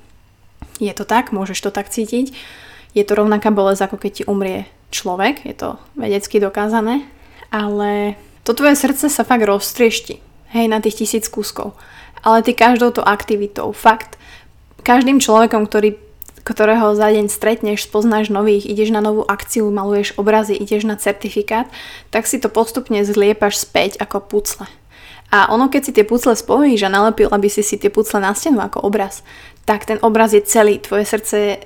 je 0.82 0.90
to 0.94 1.06
tak, 1.06 1.30
môžeš 1.30 1.58
to 1.62 1.70
tak 1.70 1.90
cítiť 1.90 2.35
je 2.92 3.04
to 3.04 3.12
rovnaká 3.16 3.48
bolesť, 3.48 3.88
ako 3.88 3.96
keď 3.96 4.12
ti 4.12 4.22
umrie 4.28 4.68
človek, 4.92 5.48
je 5.48 5.57
to 5.57 5.81
vedecky 5.96 6.38
dokázané, 6.38 7.02
ale 7.48 8.14
to 8.44 8.52
tvoje 8.52 8.76
srdce 8.76 9.09
sa 9.09 9.24
fakt 9.24 9.42
roztriešti, 9.42 10.20
hej, 10.52 10.66
na 10.68 10.78
tých 10.85 11.02
tisíc 11.02 11.26
kúskov. 11.33 11.72
Ale 12.22 12.44
ty 12.44 12.52
každou 12.55 12.94
to 12.94 13.02
aktivitou, 13.02 13.72
fakt, 13.72 14.20
každým 14.85 15.18
človekom, 15.18 15.66
ktorý, 15.66 15.98
ktorého 16.44 16.94
za 16.94 17.11
deň 17.11 17.26
stretneš, 17.31 17.88
spoznáš 17.88 18.31
nových, 18.31 18.68
ideš 18.68 18.94
na 18.94 19.02
novú 19.02 19.26
akciu, 19.26 19.70
maluješ 19.72 20.14
obrazy, 20.20 20.55
ideš 20.55 20.87
na 20.87 21.00
certifikát, 21.00 21.66
tak 22.12 22.28
si 22.28 22.38
to 22.38 22.50
postupne 22.50 23.00
zliepaš 23.02 23.62
späť 23.62 23.98
ako 23.98 24.22
pucle. 24.22 24.66
A 25.33 25.48
ono, 25.48 25.72
keď 25.72 25.83
si 25.83 25.92
tie 25.96 26.05
pucle 26.05 26.37
spojíš 26.37 26.85
a 26.85 26.92
nalepil, 26.92 27.33
aby 27.33 27.48
si 27.48 27.64
si 27.64 27.81
tie 27.81 27.88
pucle 27.88 28.20
na 28.20 28.37
stenu 28.37 28.61
ako 28.61 28.85
obraz, 28.85 29.24
tak 29.64 29.88
ten 29.88 29.96
obraz 30.05 30.37
je 30.37 30.44
celý, 30.44 30.76
tvoje 30.76 31.09
srdce 31.09 31.62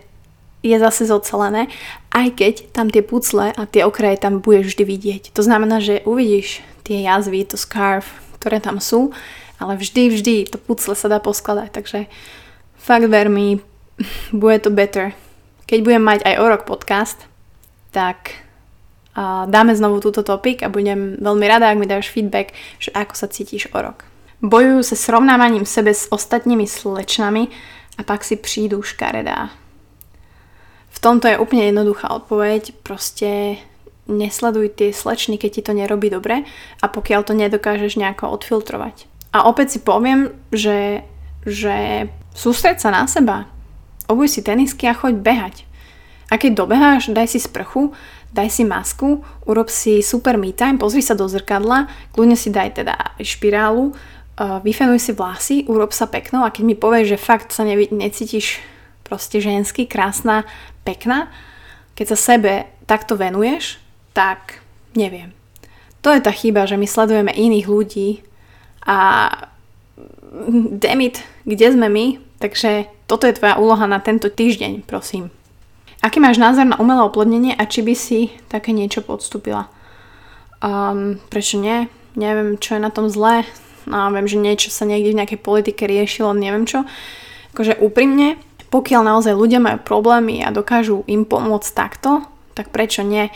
je 0.66 0.76
zase 0.82 1.06
zocelené, 1.06 1.70
aj 2.10 2.34
keď 2.34 2.54
tam 2.74 2.90
tie 2.90 3.06
pucle 3.06 3.54
a 3.54 3.62
tie 3.70 3.86
okraje 3.86 4.18
tam 4.18 4.42
budeš 4.42 4.74
vždy 4.74 4.84
vidieť. 4.84 5.22
To 5.38 5.46
znamená, 5.46 5.78
že 5.78 6.02
uvidíš 6.02 6.66
tie 6.82 7.06
jazvy, 7.06 7.46
to 7.46 7.54
scarf, 7.54 8.10
ktoré 8.42 8.58
tam 8.58 8.82
sú, 8.82 9.14
ale 9.62 9.78
vždy, 9.78 10.10
vždy 10.10 10.34
to 10.50 10.58
pucle 10.58 10.98
sa 10.98 11.06
dá 11.06 11.22
poskladať, 11.22 11.70
takže 11.70 11.98
fakt 12.76 13.06
ver 13.06 13.30
mi, 13.30 13.62
bude 14.34 14.58
to 14.58 14.74
better. 14.74 15.14
Keď 15.66 15.78
budem 15.82 16.02
mať 16.02 16.22
aj 16.26 16.34
o 16.38 16.44
rok 16.46 16.62
podcast, 16.66 17.18
tak 17.90 18.46
dáme 19.48 19.72
znovu 19.72 20.04
túto 20.04 20.20
topik 20.20 20.60
a 20.60 20.68
budem 20.68 21.16
veľmi 21.16 21.46
rada, 21.48 21.72
ak 21.72 21.80
mi 21.80 21.88
dáš 21.88 22.12
feedback, 22.12 22.52
že 22.76 22.92
ako 22.92 23.14
sa 23.16 23.26
cítiš 23.32 23.72
o 23.72 23.78
rok. 23.80 24.04
Bojujú 24.44 24.84
sa 24.84 24.96
srovnávaním 25.00 25.64
sebe 25.64 25.96
s 25.96 26.04
ostatními 26.12 26.68
slečnami 26.68 27.48
a 27.96 28.04
pak 28.04 28.20
si 28.20 28.36
prídu 28.36 28.84
škaredá. 28.84 29.48
V 30.96 30.98
tomto 31.04 31.28
je 31.28 31.36
úplne 31.36 31.68
jednoduchá 31.68 32.08
odpoveď, 32.08 32.72
proste 32.80 33.60
nesleduj 34.08 34.72
tie 34.72 34.96
slečny, 34.96 35.36
keď 35.36 35.50
ti 35.52 35.62
to 35.62 35.76
nerobí 35.76 36.08
dobre 36.08 36.48
a 36.80 36.86
pokiaľ 36.88 37.20
to 37.26 37.36
nedokážeš 37.36 38.00
nejako 38.00 38.32
odfiltrovať. 38.32 39.04
A 39.36 39.44
opäť 39.44 39.76
si 39.76 39.80
poviem, 39.84 40.32
že, 40.48 41.04
že 41.44 42.08
sústreď 42.32 42.80
sa 42.80 42.94
na 42.94 43.04
seba. 43.04 43.44
Obuj 44.08 44.32
si 44.32 44.40
tenisky 44.40 44.88
a 44.88 44.96
choď 44.96 45.20
behať. 45.20 45.56
A 46.32 46.40
keď 46.40 46.64
dobeháš, 46.64 47.12
daj 47.12 47.28
si 47.28 47.44
sprchu, 47.44 47.92
daj 48.32 48.48
si 48.48 48.64
masku, 48.64 49.20
urob 49.44 49.68
si 49.68 50.00
super 50.00 50.40
me 50.40 50.50
time, 50.56 50.80
pozri 50.80 51.04
sa 51.04 51.12
do 51.12 51.28
zrkadla, 51.28 51.86
kľudne 52.16 52.38
si 52.38 52.48
daj 52.48 52.82
teda 52.82 52.94
špirálu, 53.20 53.92
uh, 53.92 54.58
vyfenuj 54.64 55.02
si 55.02 55.12
vlasy, 55.12 55.56
urob 55.68 55.92
sa 55.92 56.08
peknou 56.08 56.42
a 56.42 56.50
keď 56.50 56.62
mi 56.66 56.74
povieš, 56.74 57.14
že 57.14 57.18
fakt 57.18 57.48
sa 57.52 57.62
ne, 57.62 57.76
necítiš 57.78 58.62
proste 59.06 59.38
ženský, 59.38 59.86
krásna, 59.86 60.42
pekná, 60.82 61.30
keď 61.94 62.12
sa 62.12 62.34
sebe 62.34 62.66
takto 62.90 63.14
venuješ, 63.14 63.78
tak 64.10 64.60
neviem. 64.98 65.30
To 66.02 66.10
je 66.10 66.20
tá 66.20 66.34
chyba, 66.34 66.66
že 66.66 66.74
my 66.74 66.86
sledujeme 66.86 67.30
iných 67.30 67.66
ľudí 67.66 68.10
a 68.82 68.98
demit, 70.76 71.22
kde 71.46 71.66
sme 71.72 71.88
my, 71.88 72.06
takže 72.42 72.90
toto 73.06 73.26
je 73.26 73.38
tvoja 73.38 73.56
úloha 73.56 73.86
na 73.86 74.02
tento 74.02 74.26
týždeň, 74.26 74.84
prosím. 74.84 75.30
Aký 76.04 76.20
máš 76.20 76.38
názor 76.38 76.68
na 76.68 76.78
umelé 76.78 77.02
oplodnenie 77.02 77.52
a 77.56 77.66
či 77.66 77.82
by 77.82 77.94
si 77.96 78.30
také 78.46 78.70
niečo 78.70 79.02
podstúpila? 79.02 79.66
Um, 80.60 81.18
prečo 81.32 81.58
nie? 81.58 81.90
Neviem, 82.14 82.60
čo 82.60 82.76
je 82.76 82.84
na 82.84 82.92
tom 82.92 83.10
zlé. 83.10 83.48
No, 83.86 84.10
viem, 84.10 84.26
že 84.26 84.38
niečo 84.38 84.68
sa 84.70 84.86
niekde 84.86 85.14
v 85.14 85.18
nejakej 85.22 85.40
politike 85.40 85.86
riešilo, 85.86 86.36
neviem 86.36 86.66
čo. 86.66 86.84
Akože 87.54 87.78
úprimne, 87.80 88.36
pokiaľ 88.76 89.02
naozaj 89.08 89.32
ľudia 89.32 89.56
majú 89.56 89.80
problémy 89.80 90.44
a 90.44 90.52
dokážu 90.52 91.00
im 91.08 91.24
pomôcť 91.24 91.72
takto, 91.72 92.20
tak 92.52 92.68
prečo 92.68 93.00
nie? 93.00 93.32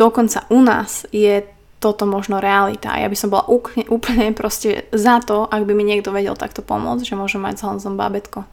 Dokonca 0.00 0.48
u 0.48 0.64
nás 0.64 1.04
je 1.12 1.44
toto 1.76 2.08
možno 2.08 2.40
realita. 2.40 2.96
Ja 2.96 3.12
by 3.12 3.16
som 3.20 3.28
bola 3.28 3.44
úplne, 3.52 3.84
úplne 3.92 4.32
proste 4.32 4.88
za 4.96 5.20
to, 5.20 5.44
ak 5.44 5.68
by 5.68 5.76
mi 5.76 5.84
niekto 5.84 6.08
vedel 6.08 6.32
takto 6.32 6.64
pomôcť, 6.64 7.04
že 7.04 7.20
môžem 7.20 7.44
mať 7.44 7.60
celom 7.60 8.00
bábetko. 8.00 8.48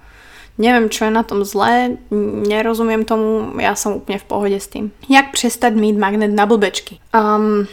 Neviem, 0.59 0.91
čo 0.91 1.07
je 1.07 1.15
na 1.15 1.23
tom 1.23 1.41
zlé, 1.47 1.97
nerozumiem 2.45 3.07
tomu, 3.07 3.55
ja 3.57 3.73
som 3.73 3.97
úplne 3.97 4.19
v 4.21 4.27
pohode 4.27 4.59
s 4.59 4.69
tým. 4.69 4.93
Jak 5.07 5.33
prestať 5.33 5.73
mít 5.73 5.97
magnet 5.97 6.29
na 6.29 6.45
blbečky? 6.45 6.99
Um, 7.15 7.65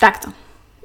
takto. 0.00 0.32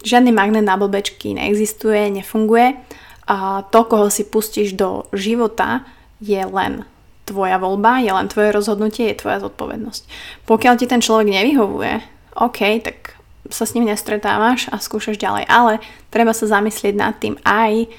Žiadny 0.06 0.30
magnet 0.30 0.68
na 0.68 0.78
blbečky 0.78 1.34
neexistuje, 1.34 2.14
nefunguje. 2.14 2.78
A 3.26 3.66
to, 3.74 3.90
koho 3.90 4.14
si 4.14 4.28
pustíš 4.28 4.78
do 4.78 5.10
života, 5.18 5.82
je 6.26 6.42
len 6.42 6.90
tvoja 7.26 7.58
voľba, 7.62 8.02
je 8.02 8.10
len 8.14 8.28
tvoje 8.30 8.50
rozhodnutie, 8.54 9.14
je 9.14 9.22
tvoja 9.22 9.42
zodpovednosť. 9.42 10.04
Pokiaľ 10.50 10.74
ti 10.78 10.86
ten 10.90 11.02
človek 11.02 11.30
nevyhovuje, 11.30 11.94
OK, 12.42 12.60
tak 12.82 13.18
sa 13.50 13.66
s 13.66 13.78
ním 13.78 13.86
nestretávaš 13.86 14.70
a 14.74 14.82
skúšaš 14.82 15.22
ďalej, 15.22 15.46
ale 15.46 15.82
treba 16.10 16.34
sa 16.34 16.50
zamyslieť 16.50 16.96
nad 16.98 17.14
tým 17.18 17.38
aj, 17.46 17.90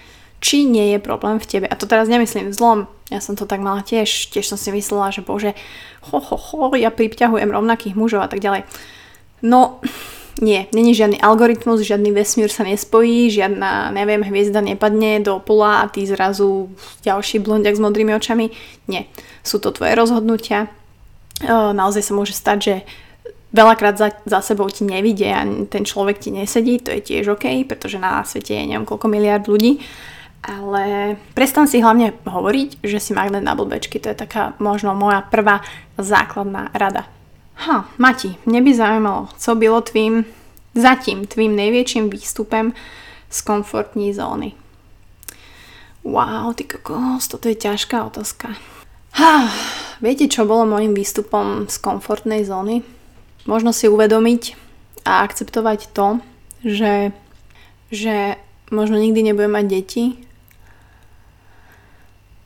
či 0.43 0.67
nie 0.67 0.95
je 0.95 0.99
problém 1.03 1.39
v 1.39 1.49
tebe. 1.49 1.67
A 1.71 1.79
to 1.79 1.87
teraz 1.87 2.11
nemyslím 2.11 2.51
zlom, 2.51 2.91
ja 3.11 3.23
som 3.23 3.39
to 3.39 3.47
tak 3.47 3.63
mala 3.63 3.87
tiež, 3.87 4.35
tiež 4.35 4.47
som 4.47 4.59
si 4.59 4.75
myslela, 4.75 5.15
že 5.15 5.23
bože, 5.23 5.55
ho, 6.11 6.19
ho, 6.19 6.37
ho, 6.37 6.75
ja 6.75 6.91
pripťahujem 6.91 7.51
rovnakých 7.51 7.95
mužov 7.95 8.27
a 8.27 8.31
tak 8.31 8.43
ďalej. 8.43 8.67
No, 9.47 9.79
nie, 10.37 10.69
není 10.73 10.93
žiadny 10.93 11.17
algoritmus, 11.17 11.81
žiadny 11.81 12.13
vesmír 12.13 12.53
sa 12.53 12.61
nespojí, 12.61 13.33
žiadna, 13.33 13.89
neviem, 13.97 14.21
hviezda 14.21 14.61
nepadne 14.61 15.25
do 15.25 15.41
pola 15.41 15.81
a 15.81 15.89
ty 15.89 16.05
zrazu 16.05 16.69
ďalší 17.01 17.41
blondiak 17.41 17.73
s 17.73 17.81
modrými 17.81 18.13
očami. 18.13 18.53
Nie, 18.85 19.09
sú 19.41 19.57
to 19.57 19.73
tvoje 19.73 19.97
rozhodnutia. 19.97 20.69
Naozaj 21.49 22.03
sa 22.05 22.13
môže 22.13 22.37
stať, 22.37 22.59
že 22.61 22.75
veľakrát 23.57 23.97
za, 23.97 24.13
za 24.29 24.45
sebou 24.45 24.69
ti 24.69 24.85
nevidie 24.85 25.33
a 25.33 25.41
ten 25.73 25.89
človek 25.89 26.21
ti 26.21 26.29
nesedí, 26.29 26.85
to 26.85 26.93
je 26.93 27.01
tiež 27.01 27.33
OK, 27.33 27.65
pretože 27.65 27.97
na 27.97 28.21
svete 28.21 28.53
je 28.53 28.69
neviem 28.69 28.85
koľko 28.85 29.09
miliard 29.09 29.49
ľudí. 29.49 29.81
Ale 30.45 31.17
prestan 31.33 31.65
si 31.65 31.81
hlavne 31.81 32.13
hovoriť, 32.23 32.85
že 32.85 33.01
si 33.01 33.17
magnet 33.17 33.43
na 33.43 33.57
blbečky. 33.57 33.99
To 33.99 34.13
je 34.13 34.21
taká 34.21 34.55
možno 34.63 34.93
moja 34.95 35.25
prvá 35.25 35.65
základná 35.99 36.71
rada. 36.71 37.09
Ha, 37.57 37.89
Mati, 37.99 38.37
mne 38.47 38.61
by 38.61 38.71
zaujímalo, 38.75 39.29
co 39.39 39.55
bylo 39.55 39.81
tvým, 39.81 40.25
zatím 40.75 41.27
tvým 41.27 41.57
největším 41.57 42.11
výstupem 42.11 42.73
z 43.31 43.41
komfortní 43.41 44.15
zóny. 44.15 44.53
Wow, 46.05 46.55
ty 46.55 46.65
kokos, 46.65 47.29
toto 47.29 47.49
je 47.49 47.55
ťažká 47.55 48.05
otázka. 48.05 48.55
Ha, 49.17 49.51
viete, 50.05 50.29
čo 50.29 50.45
bolo 50.45 50.69
môjim 50.69 50.93
výstupom 50.95 51.67
z 51.67 51.77
komfortnej 51.81 52.45
zóny? 52.45 52.85
Možno 53.49 53.73
si 53.73 53.89
uvedomiť 53.89 54.55
a 55.09 55.25
akceptovať 55.25 55.91
to, 55.97 56.21
že, 56.63 57.17
že 57.91 58.37
možno 58.71 59.01
nikdy 59.01 59.23
nebudem 59.23 59.51
mať 59.51 59.67
deti 59.67 60.05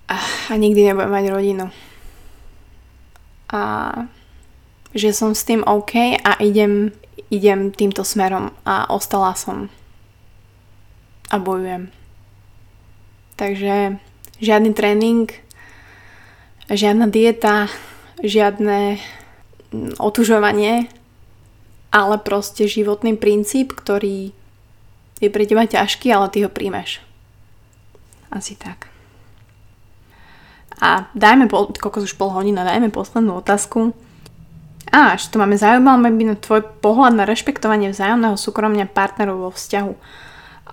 a 0.09 0.55
nikdy 0.55 0.87
nebudem 0.87 1.11
mať 1.11 1.25
rodinu. 1.29 1.66
A 3.51 3.61
že 4.94 5.14
som 5.14 5.35
s 5.35 5.46
tým 5.46 5.62
OK 5.66 6.18
a 6.18 6.33
idem, 6.42 6.90
idem 7.31 7.70
týmto 7.70 8.03
smerom 8.03 8.50
a 8.66 8.90
ostala 8.90 9.35
som 9.38 9.70
a 11.31 11.38
bojujem. 11.38 11.94
Takže 13.38 14.03
žiadny 14.42 14.70
tréning, 14.74 15.31
žiadna 16.68 17.07
dieta, 17.07 17.70
žiadne 18.20 18.98
otužovanie, 19.96 20.90
ale 21.94 22.16
proste 22.18 22.66
životný 22.66 23.16
princíp, 23.16 23.72
ktorý 23.72 24.35
je 25.22 25.29
pre 25.31 25.46
teba 25.46 25.64
ťažký, 25.64 26.11
ale 26.11 26.26
ty 26.35 26.42
ho 26.42 26.50
príjmeš. 26.50 26.98
Asi 28.31 28.59
tak. 28.59 28.90
A 30.81 31.12
dajme, 31.12 31.46
kokos 31.76 32.09
už 32.09 32.16
pol 32.16 32.33
hodina, 32.33 32.64
dajme 32.64 32.88
poslednú 32.88 33.38
otázku. 33.38 33.92
A 34.88 35.14
ešte 35.14 35.37
to 35.37 35.40
máme 35.45 35.61
zaujímavé 35.61 36.09
by 36.09 36.25
na 36.33 36.37
tvoj 36.40 36.64
pohľad 36.81 37.12
na 37.21 37.25
rešpektovanie 37.29 37.93
vzájomného 37.93 38.40
súkromia 38.40 38.88
partnerov 38.88 39.37
vo 39.37 39.51
vzťahu. 39.53 39.93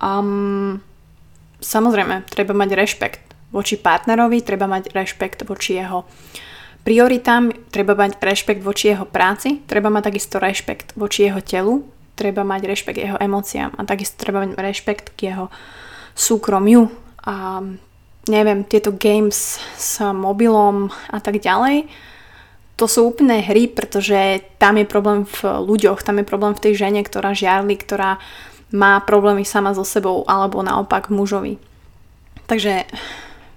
Um, 0.00 0.80
samozrejme, 1.60 2.24
treba 2.26 2.56
mať 2.56 2.72
rešpekt 2.72 3.22
voči 3.52 3.76
partnerovi, 3.76 4.40
treba 4.40 4.64
mať 4.64 4.96
rešpekt 4.96 5.44
voči 5.44 5.78
jeho 5.78 6.08
prioritám, 6.88 7.52
treba 7.68 7.92
mať 7.92 8.16
rešpekt 8.20 8.64
voči 8.64 8.96
jeho 8.96 9.04
práci, 9.04 9.60
treba 9.68 9.92
mať 9.92 10.08
takisto 10.08 10.40
rešpekt 10.40 10.96
voči 10.96 11.28
jeho 11.28 11.44
telu, 11.44 11.84
treba 12.16 12.42
mať 12.42 12.64
rešpekt 12.64 12.98
jeho 12.98 13.18
emóciám 13.20 13.76
a 13.76 13.84
takisto 13.84 14.18
treba 14.18 14.40
mať 14.42 14.56
rešpekt 14.56 15.06
k 15.14 15.32
jeho 15.32 15.46
súkromiu 16.16 16.90
a 17.22 17.62
neviem, 18.28 18.64
tieto 18.64 18.92
games 18.92 19.60
s 19.76 20.00
mobilom 20.00 20.90
a 21.12 21.18
tak 21.20 21.40
ďalej 21.40 21.88
to 22.78 22.86
sú 22.86 23.10
úplné 23.10 23.42
hry, 23.42 23.66
pretože 23.66 24.38
tam 24.62 24.78
je 24.78 24.86
problém 24.86 25.26
v 25.26 25.38
ľuďoch, 25.66 26.06
tam 26.06 26.22
je 26.22 26.30
problém 26.30 26.54
v 26.54 26.62
tej 26.62 26.86
žene, 26.86 27.02
ktorá 27.02 27.34
žiarli, 27.34 27.74
ktorá 27.74 28.22
má 28.70 29.02
problémy 29.02 29.42
sama 29.42 29.74
so 29.74 29.82
sebou 29.82 30.22
alebo 30.30 30.62
naopak 30.62 31.10
mužovi. 31.10 31.58
Takže 32.46 32.86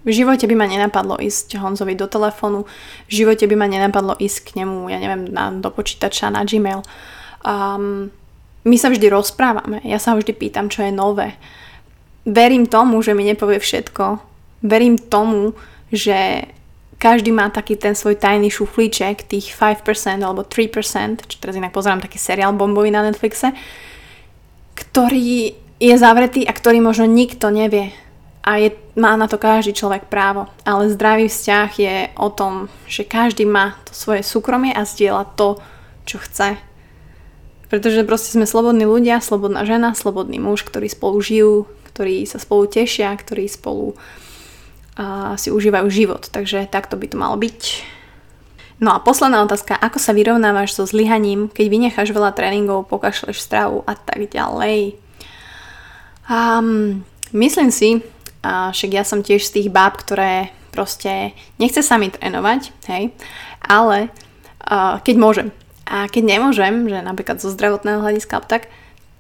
v 0.01 0.09
živote 0.09 0.49
by 0.49 0.55
ma 0.57 0.65
nenapadlo 0.65 1.21
ísť 1.21 1.61
Honzovi 1.61 1.93
do 1.93 2.09
telefónu, 2.09 2.65
v 3.05 3.11
živote 3.13 3.45
by 3.45 3.53
ma 3.53 3.69
nenapadlo 3.69 4.17
ísť 4.17 4.37
k 4.41 4.65
nemu, 4.65 4.89
ja 4.89 4.97
neviem, 4.97 5.29
na, 5.29 5.53
do 5.53 5.69
počítača, 5.69 6.33
na 6.33 6.41
Gmail. 6.41 6.81
Um, 7.45 8.09
my 8.65 8.75
sa 8.81 8.89
vždy 8.89 9.05
rozprávame, 9.13 9.85
ja 9.85 10.01
sa 10.01 10.17
vždy 10.17 10.33
pýtam, 10.33 10.73
čo 10.73 10.81
je 10.81 10.89
nové. 10.89 11.37
Verím 12.25 12.65
tomu, 12.65 13.05
že 13.05 13.13
mi 13.13 13.21
nepovie 13.25 13.61
všetko. 13.61 14.17
Verím 14.65 14.97
tomu, 14.97 15.53
že 15.93 16.49
každý 17.01 17.33
má 17.33 17.49
taký 17.49 17.81
ten 17.81 17.97
svoj 17.97 18.21
tajný 18.21 18.53
šuflíček, 18.53 19.25
tých 19.25 19.57
5% 19.57 20.21
alebo 20.21 20.45
3%, 20.45 21.25
čo 21.25 21.37
teraz 21.41 21.57
inak 21.57 21.73
pozerám 21.73 22.05
taký 22.05 22.21
seriál 22.21 22.53
bombový 22.53 22.93
na 22.93 23.01
Netflixe, 23.01 23.57
ktorý 24.77 25.57
je 25.81 25.95
zavretý 25.97 26.45
a 26.45 26.53
ktorý 26.53 26.77
možno 26.77 27.09
nikto 27.09 27.49
nevie. 27.49 27.89
A 28.45 28.61
je, 28.61 28.77
má 28.93 29.17
na 29.17 29.25
to 29.25 29.41
každý 29.41 29.73
človek 29.73 30.09
právo. 30.13 30.45
Ale 30.61 30.93
zdravý 30.93 31.25
vzťah 31.25 31.69
je 31.73 31.95
o 32.21 32.29
tom, 32.29 32.69
že 32.85 33.01
každý 33.05 33.49
má 33.49 33.77
to 33.89 33.97
svoje 33.97 34.21
súkromie 34.21 34.69
a 34.69 34.85
zdieľa 34.85 35.33
to, 35.33 35.57
čo 36.05 36.21
chce. 36.21 36.57
Pretože 37.69 38.05
proste 38.05 38.37
sme 38.37 38.45
slobodní 38.45 38.85
ľudia, 38.85 39.21
slobodná 39.25 39.65
žena, 39.65 39.97
slobodný 39.97 40.37
muž, 40.37 40.65
ktorí 40.65 40.89
spolu 40.89 41.17
žijú, 41.21 41.65
ktorí 41.93 42.25
sa 42.29 42.37
spolu 42.37 42.69
tešia, 42.69 43.13
ktorí 43.13 43.45
spolu 43.49 43.97
si 45.37 45.49
užívajú 45.49 45.87
život. 45.89 46.27
Takže 46.29 46.69
takto 46.69 46.97
by 46.97 47.05
to 47.09 47.17
malo 47.17 47.35
byť. 47.37 47.59
No 48.81 48.97
a 48.97 49.03
posledná 49.03 49.45
otázka, 49.45 49.77
ako 49.77 50.01
sa 50.01 50.09
vyrovnávaš 50.09 50.73
so 50.73 50.89
zlyhaním, 50.89 51.53
keď 51.53 51.65
vynecháš 51.69 52.09
veľa 52.09 52.33
tréningov, 52.33 52.89
pokašleš 52.89 53.37
stravu 53.37 53.85
a 53.85 53.93
tak 53.93 54.25
ďalej. 54.33 54.97
Um, 56.25 57.05
myslím 57.29 57.69
si, 57.69 58.01
a 58.41 58.73
však 58.73 58.89
ja 58.89 59.05
som 59.05 59.21
tiež 59.21 59.45
z 59.45 59.53
tých 59.61 59.67
báb, 59.69 60.01
ktoré 60.01 60.49
proste 60.73 61.37
nechce 61.61 61.85
sa 61.85 62.01
mi 62.01 62.09
trénovať, 62.09 62.73
hej, 62.89 63.13
ale 63.61 64.09
uh, 64.65 64.97
keď 65.05 65.15
môžem. 65.21 65.47
A 65.85 66.09
keď 66.09 66.39
nemôžem, 66.39 66.89
že 66.89 67.05
napríklad 67.05 67.37
zo 67.37 67.53
zdravotného 67.53 68.01
hľadiska 68.01 68.41
tak, 68.49 68.65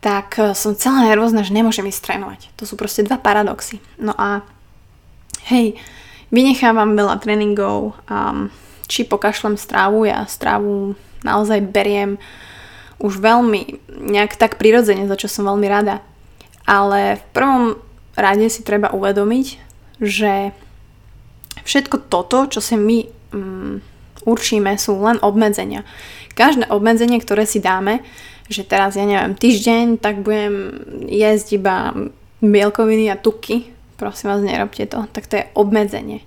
tak 0.01 0.33
som 0.57 0.73
celá 0.73 1.05
nervózna, 1.05 1.45
že 1.45 1.53
nemôžem 1.53 1.85
ísť 1.85 2.01
trénovať. 2.09 2.49
To 2.57 2.65
sú 2.65 2.73
proste 2.73 3.05
dva 3.05 3.21
paradoxy. 3.21 3.77
No 4.01 4.17
a 4.17 4.41
hej, 5.49 5.79
vynechávam 6.29 6.93
veľa 6.93 7.17
tréningov, 7.23 7.97
um, 8.11 8.51
či 8.85 9.07
pokašlem 9.07 9.55
strávu, 9.55 10.05
ja 10.05 10.27
strávu 10.27 10.93
naozaj 11.23 11.63
beriem 11.63 12.19
už 13.01 13.17
veľmi 13.17 13.81
nejak 14.13 14.37
tak 14.37 14.61
prirodzene, 14.61 15.09
za 15.09 15.17
čo 15.17 15.25
som 15.25 15.49
veľmi 15.49 15.65
rada. 15.65 16.05
Ale 16.69 17.17
v 17.17 17.23
prvom 17.33 17.63
rade 18.13 18.45
si 18.51 18.61
treba 18.61 18.93
uvedomiť, 18.93 19.45
že 19.97 20.53
všetko 21.65 22.09
toto, 22.09 22.45
čo 22.45 22.61
si 22.61 22.77
my 22.77 22.99
um, 23.33 23.81
určíme, 24.25 24.77
sú 24.77 25.01
len 25.01 25.17
obmedzenia. 25.21 25.81
Každé 26.37 26.69
obmedzenie, 26.69 27.17
ktoré 27.19 27.49
si 27.49 27.59
dáme, 27.59 28.05
že 28.51 28.67
teraz, 28.67 28.99
ja 28.99 29.07
neviem, 29.07 29.33
týždeň, 29.33 29.97
tak 29.97 30.21
budem 30.21 30.83
jesť 31.07 31.57
iba 31.57 31.95
bielkoviny 32.43 33.07
a 33.09 33.17
tuky, 33.17 33.71
prosím 34.01 34.33
vás, 34.33 34.41
nerobte 34.41 34.89
to, 34.89 35.05
tak 35.13 35.29
to 35.29 35.37
je 35.37 35.45
obmedzenie. 35.53 36.25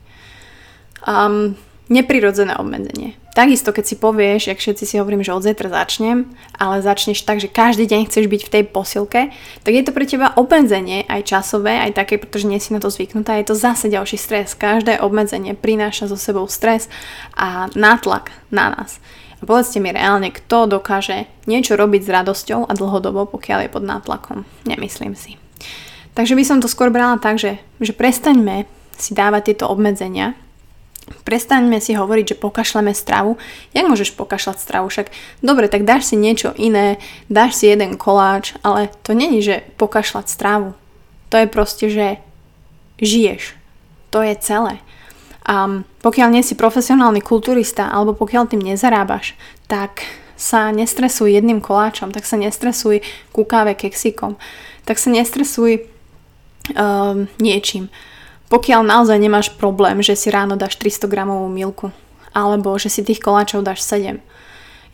Um, 1.03 1.59
neprirodzené 1.91 2.55
obmedzenie. 2.57 3.19
Takisto, 3.35 3.75
keď 3.75 3.85
si 3.85 3.97
povieš, 3.99 4.47
jak 4.47 4.63
všetci 4.63 4.85
si 4.87 4.95
hovorím, 5.03 5.27
že 5.27 5.35
od 5.35 5.43
zajtra 5.43 5.67
začnem, 5.67 6.31
ale 6.55 6.87
začneš 6.87 7.27
tak, 7.27 7.43
že 7.43 7.51
každý 7.51 7.91
deň 7.91 8.07
chceš 8.07 8.31
byť 8.31 8.43
v 8.47 8.53
tej 8.55 8.63
posilke, 8.71 9.35
tak 9.67 9.73
je 9.75 9.83
to 9.83 9.91
pre 9.91 10.07
teba 10.07 10.31
obmedzenie, 10.39 11.03
aj 11.11 11.27
časové, 11.27 11.83
aj 11.83 11.99
také, 11.99 12.23
pretože 12.23 12.47
nie 12.47 12.63
si 12.63 12.71
na 12.71 12.79
to 12.79 12.95
zvyknutá, 12.95 13.35
je 13.43 13.51
to 13.51 13.59
zase 13.59 13.91
ďalší 13.91 14.17
stres. 14.17 14.55
Každé 14.55 15.03
obmedzenie 15.03 15.59
prináša 15.59 16.07
so 16.07 16.15
sebou 16.15 16.47
stres 16.47 16.87
a 17.35 17.67
nátlak 17.75 18.31
na 18.55 18.71
nás. 18.71 19.03
A 19.43 19.51
povedzte 19.51 19.83
mi 19.83 19.91
reálne, 19.91 20.31
kto 20.31 20.79
dokáže 20.79 21.27
niečo 21.51 21.75
robiť 21.75 22.07
s 22.07 22.15
radosťou 22.23 22.71
a 22.71 22.73
dlhodobo, 22.73 23.27
pokiaľ 23.35 23.67
je 23.67 23.75
pod 23.75 23.83
nátlakom. 23.83 24.47
Nemyslím 24.63 25.19
si. 25.19 25.37
Takže 26.15 26.39
by 26.39 26.45
som 26.47 26.59
to 26.63 26.71
skôr 26.71 26.95
brala 26.95 27.19
tak, 27.19 27.43
že, 27.43 27.59
že 27.83 27.91
prestaňme 27.91 28.71
si 28.95 29.11
dávať 29.13 29.51
tieto 29.51 29.67
obmedzenia, 29.67 30.39
prestaňme 31.27 31.83
si 31.83 31.93
hovoriť, 31.93 32.35
že 32.35 32.41
pokašleme 32.41 32.95
stravu. 32.95 33.37
Jak 33.77 33.85
môžeš 33.91 34.17
pokašľať 34.17 34.57
stravu? 34.63 34.89
Však 34.89 35.11
dobre, 35.45 35.69
tak 35.69 35.85
dáš 35.85 36.15
si 36.15 36.17
niečo 36.17 36.55
iné, 36.57 37.03
dáš 37.29 37.61
si 37.61 37.69
jeden 37.69 37.99
koláč, 37.99 38.57
ale 38.63 38.89
to 39.03 39.13
není, 39.13 39.43
že 39.43 39.67
pokašľať 39.77 40.27
stravu. 40.31 40.73
To 41.29 41.37
je 41.37 41.47
proste, 41.51 41.87
že 41.91 42.23
žiješ. 43.03 43.59
To 44.15 44.23
je 44.23 44.35
celé. 44.39 44.79
A 45.45 45.85
pokiaľ 46.01 46.29
nie 46.33 46.47
si 46.47 46.57
profesionálny 46.57 47.21
kulturista 47.21 47.93
alebo 47.93 48.17
pokiaľ 48.17 48.49
tým 48.49 48.65
nezarábaš, 48.65 49.37
tak 49.69 50.07
sa 50.41 50.73
nestresuj 50.73 51.37
jedným 51.37 51.61
koláčom, 51.61 52.11
tak 52.11 52.25
sa 52.25 52.41
nestresuj 52.41 53.05
ku 53.31 53.45
káve 53.45 53.77
keksikom, 53.77 54.41
tak 54.89 54.97
sa 54.97 55.13
nestresuj 55.13 55.94
um, 56.73 57.29
niečím. 57.37 57.93
Pokiaľ 58.49 58.81
naozaj 58.87 59.19
nemáš 59.21 59.53
problém, 59.57 60.01
že 60.01 60.17
si 60.17 60.33
ráno 60.33 60.57
dáš 60.57 60.77
300 60.81 61.11
gramovú 61.11 61.49
milku, 61.51 61.91
alebo 62.33 62.77
že 62.81 62.89
si 62.89 63.05
tých 63.05 63.21
koláčov 63.21 63.67
dáš 63.67 63.85
7. 63.85 64.21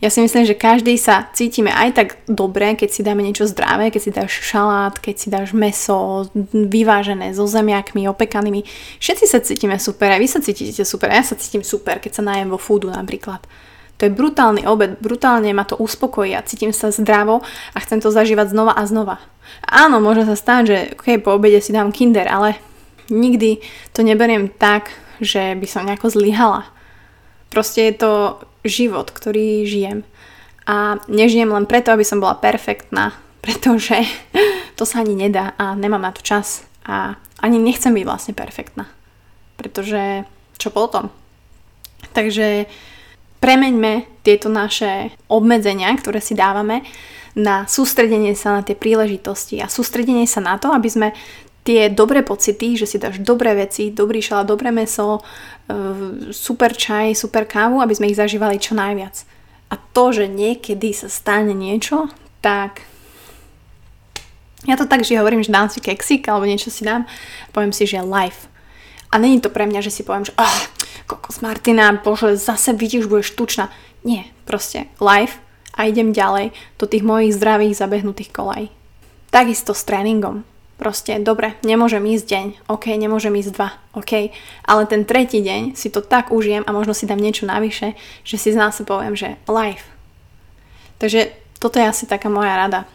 Ja 0.01 0.09
si 0.09 0.17
myslím, 0.17 0.49
že 0.49 0.57
každý 0.57 0.97
sa 0.97 1.29
cítime 1.29 1.69
aj 1.69 1.89
tak 1.93 2.09
dobre, 2.25 2.73
keď 2.73 2.89
si 2.89 3.05
dáme 3.05 3.21
niečo 3.21 3.45
zdravé, 3.45 3.93
keď 3.93 4.01
si 4.01 4.09
dáš 4.09 4.33
šalát, 4.41 4.97
keď 4.97 5.15
si 5.15 5.27
dáš 5.29 5.53
meso 5.53 6.25
vyvážené 6.49 7.37
so 7.37 7.45
zemiakmi, 7.45 8.09
opekanými. 8.09 8.65
Všetci 8.97 9.25
sa 9.29 9.45
cítime 9.45 9.77
super, 9.77 10.09
aj 10.09 10.17
vy 10.17 10.27
sa 10.27 10.41
cítite 10.41 10.81
super, 10.81 11.13
ja 11.13 11.21
sa 11.21 11.37
cítim 11.37 11.61
super, 11.61 12.01
keď 12.01 12.17
sa 12.17 12.25
najem 12.25 12.49
vo 12.49 12.57
foodu 12.57 12.89
napríklad. 12.89 13.45
To 14.01 14.09
je 14.09 14.17
brutálny 14.17 14.65
obed, 14.65 14.97
brutálne 14.97 15.53
ma 15.53 15.61
to 15.61 15.77
uspokojí 15.77 16.33
a 16.33 16.41
cítim 16.41 16.73
sa 16.73 16.89
zdravo 16.89 17.45
a 17.45 17.77
chcem 17.85 18.01
to 18.01 18.09
zažívať 18.09 18.49
znova 18.49 18.73
a 18.73 18.81
znova. 18.89 19.21
Áno, 19.61 20.01
môže 20.01 20.25
sa 20.25 20.33
stať, 20.33 20.61
že 20.65 20.77
okay, 20.97 21.21
po 21.21 21.37
obede 21.37 21.61
si 21.61 21.69
dám 21.69 21.93
kinder, 21.93 22.25
ale 22.25 22.57
nikdy 23.13 23.61
to 23.93 24.01
neberiem 24.01 24.49
tak, 24.49 24.89
že 25.21 25.53
by 25.53 25.67
som 25.69 25.85
nejako 25.85 26.17
zlyhala. 26.17 26.65
Proste 27.53 27.93
je 27.93 28.01
to 28.01 28.11
život, 28.65 29.13
ktorý 29.13 29.69
žijem. 29.69 30.01
A 30.65 30.97
nežijem 31.05 31.53
len 31.53 31.69
preto, 31.69 31.93
aby 31.93 32.01
som 32.01 32.17
bola 32.17 32.41
perfektná, 32.41 33.13
pretože 33.45 34.01
to 34.73 34.81
sa 34.81 35.05
ani 35.05 35.13
nedá 35.13 35.53
a 35.61 35.77
nemám 35.77 36.01
na 36.01 36.09
to 36.09 36.25
čas. 36.25 36.65
A 36.89 37.21
ani 37.37 37.61
nechcem 37.61 37.93
byť 37.93 38.05
vlastne 38.09 38.33
perfektná. 38.33 38.89
Pretože 39.61 40.25
čo 40.57 40.73
potom? 40.73 41.13
Takže 42.17 42.65
premeňme 43.41 44.21
tieto 44.21 44.47
naše 44.47 45.11
obmedzenia, 45.27 45.89
ktoré 45.97 46.21
si 46.21 46.37
dávame, 46.37 46.85
na 47.33 47.65
sústredenie 47.65 48.37
sa 48.37 48.59
na 48.59 48.61
tie 48.61 48.75
príležitosti 48.75 49.63
a 49.63 49.71
sústredenie 49.71 50.27
sa 50.27 50.43
na 50.43 50.59
to, 50.59 50.69
aby 50.71 50.87
sme 50.91 51.07
tie 51.63 51.89
dobré 51.93 52.25
pocity, 52.25 52.75
že 52.75 52.89
si 52.89 52.97
dáš 52.97 53.21
dobré 53.21 53.53
veci, 53.53 53.93
dobrý 53.93 54.19
šalát, 54.19 54.49
dobré 54.49 54.73
meso, 54.73 55.21
e, 55.21 56.33
super 56.33 56.73
čaj, 56.73 57.13
super 57.13 57.45
kávu, 57.45 57.79
aby 57.79 57.93
sme 57.93 58.09
ich 58.09 58.19
zažívali 58.19 58.57
čo 58.57 58.73
najviac. 58.73 59.23
A 59.71 59.79
to, 59.79 60.11
že 60.11 60.27
niekedy 60.27 60.91
sa 60.91 61.07
stane 61.07 61.55
niečo, 61.55 62.11
tak 62.43 62.83
ja 64.67 64.75
to 64.75 64.85
tak, 64.85 65.07
že 65.07 65.17
hovorím, 65.17 65.45
že 65.45 65.53
dám 65.53 65.71
si 65.71 65.79
keksik 65.79 66.27
alebo 66.27 66.49
niečo 66.49 66.69
si 66.69 66.83
dám, 66.83 67.07
poviem 67.55 67.71
si, 67.73 67.87
že 67.87 68.03
life. 68.03 68.50
A 69.11 69.19
není 69.19 69.43
to 69.43 69.51
pre 69.51 69.67
mňa, 69.67 69.83
že 69.83 69.91
si 69.91 70.07
poviem, 70.07 70.25
že 70.25 70.33
oh, 70.39 70.57
kokos 71.03 71.43
Martina, 71.43 71.91
bože, 71.99 72.39
zase 72.39 72.71
vidíš, 72.71 73.11
budeš 73.11 73.35
tučná. 73.35 73.67
Nie, 74.07 74.31
proste 74.47 74.87
life 75.03 75.43
a 75.75 75.91
idem 75.91 76.15
ďalej 76.15 76.55
do 76.79 76.85
tých 76.87 77.03
mojich 77.03 77.35
zdravých 77.35 77.75
zabehnutých 77.75 78.31
kolaj. 78.31 78.71
Takisto 79.31 79.75
s 79.75 79.83
tréningom. 79.83 80.47
Proste, 80.81 81.21
dobre, 81.21 81.53
nemôžem 81.61 82.01
ísť 82.09 82.25
deň, 82.25 82.45
ok, 82.65 82.97
nemôžem 82.97 83.29
ísť 83.37 83.53
dva, 83.53 83.69
ok, 83.93 84.33
ale 84.65 84.89
ten 84.89 85.05
tretí 85.05 85.37
deň 85.37 85.77
si 85.77 85.93
to 85.93 86.01
tak 86.01 86.33
užijem 86.33 86.65
a 86.65 86.73
možno 86.73 86.97
si 86.97 87.05
dám 87.05 87.21
niečo 87.21 87.45
navyše, 87.45 87.93
že 88.25 88.41
si 88.41 88.49
z 88.49 88.57
nás 88.57 88.81
poviem, 88.81 89.13
že 89.13 89.37
life. 89.45 89.85
Takže 90.97 91.37
toto 91.61 91.77
je 91.77 91.85
asi 91.85 92.09
taká 92.09 92.33
moja 92.33 92.57
rada. 92.57 92.89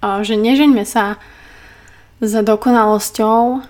Že 0.00 0.40
nežeňme 0.40 0.88
sa 0.88 1.20
za 2.24 2.40
dokonalosťou 2.40 3.60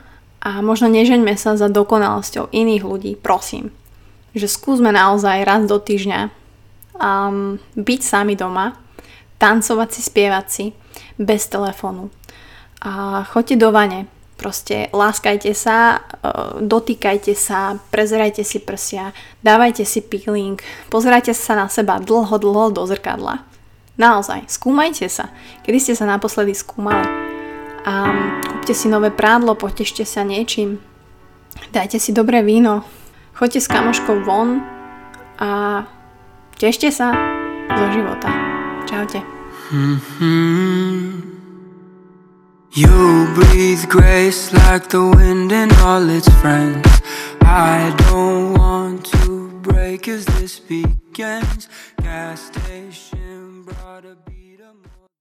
a 0.42 0.58
možno 0.58 0.90
nežeňme 0.90 1.38
sa 1.38 1.54
za 1.54 1.70
dokonalosťou 1.70 2.50
iných 2.50 2.82
ľudí, 2.82 3.12
prosím. 3.14 3.70
Že 4.34 4.50
skúsme 4.50 4.90
naozaj 4.90 5.46
raz 5.46 5.62
do 5.70 5.78
týždňa 5.78 6.34
um, 6.98 7.62
byť 7.78 8.00
sami 8.02 8.34
doma, 8.34 8.74
tancovať 9.38 9.88
si, 9.94 10.00
spievať 10.02 10.46
si, 10.50 10.64
bez 11.14 11.46
telefónu. 11.46 12.10
A 12.82 13.22
choďte 13.22 13.62
do 13.62 13.70
vane, 13.70 14.10
proste 14.34 14.90
láskajte 14.90 15.54
sa, 15.54 16.02
uh, 16.02 16.58
dotýkajte 16.58 17.38
sa, 17.38 17.78
prezerajte 17.94 18.42
si 18.42 18.58
prsia, 18.58 19.14
dávajte 19.46 19.86
si 19.86 20.02
peeling, 20.02 20.58
pozerajte 20.90 21.30
sa 21.38 21.54
na 21.54 21.70
seba 21.70 22.02
dlho, 22.02 22.34
dlho 22.42 22.74
do 22.74 22.82
zrkadla. 22.82 23.46
Naozaj, 23.94 24.50
skúmajte 24.50 25.06
sa. 25.06 25.30
Kedy 25.62 25.78
ste 25.78 25.94
sa 25.94 26.08
naposledy 26.08 26.56
skúmali? 26.56 27.21
A 27.82 27.94
kúpte 28.42 28.74
si 28.74 28.86
nové 28.86 29.10
prádlo, 29.10 29.58
potešte 29.58 30.06
sa 30.06 30.22
niečím, 30.22 30.78
dajte 31.74 31.98
si 31.98 32.14
dobré 32.14 32.42
víno, 32.46 32.86
choďte 33.34 33.60
s 33.64 33.68
kamoškou 33.70 34.22
von 34.22 34.62
a 35.42 35.82
tešte 36.58 36.94
sa 36.94 37.10
zo 37.74 37.86
života. 37.90 38.30
Čaute. 38.86 39.18
Mm-hmm. 39.72 41.32
You 42.72 43.28
breathe 43.34 43.84
grace 43.88 44.52
like 44.52 44.88
the 44.88 45.04
wind 45.04 45.52
and 45.52 45.72
all 45.84 46.08
its 46.08 46.28
friends. 46.40 46.88
I 47.42 47.94
don't 48.08 48.54
want 48.54 49.04
to 49.20 49.50
break 49.60 50.08
as 50.08 50.24
this 50.24 50.58
begins. 50.58 51.68
Gas 52.02 52.48
station 52.48 53.64
brought 53.64 54.04
a 54.04 54.16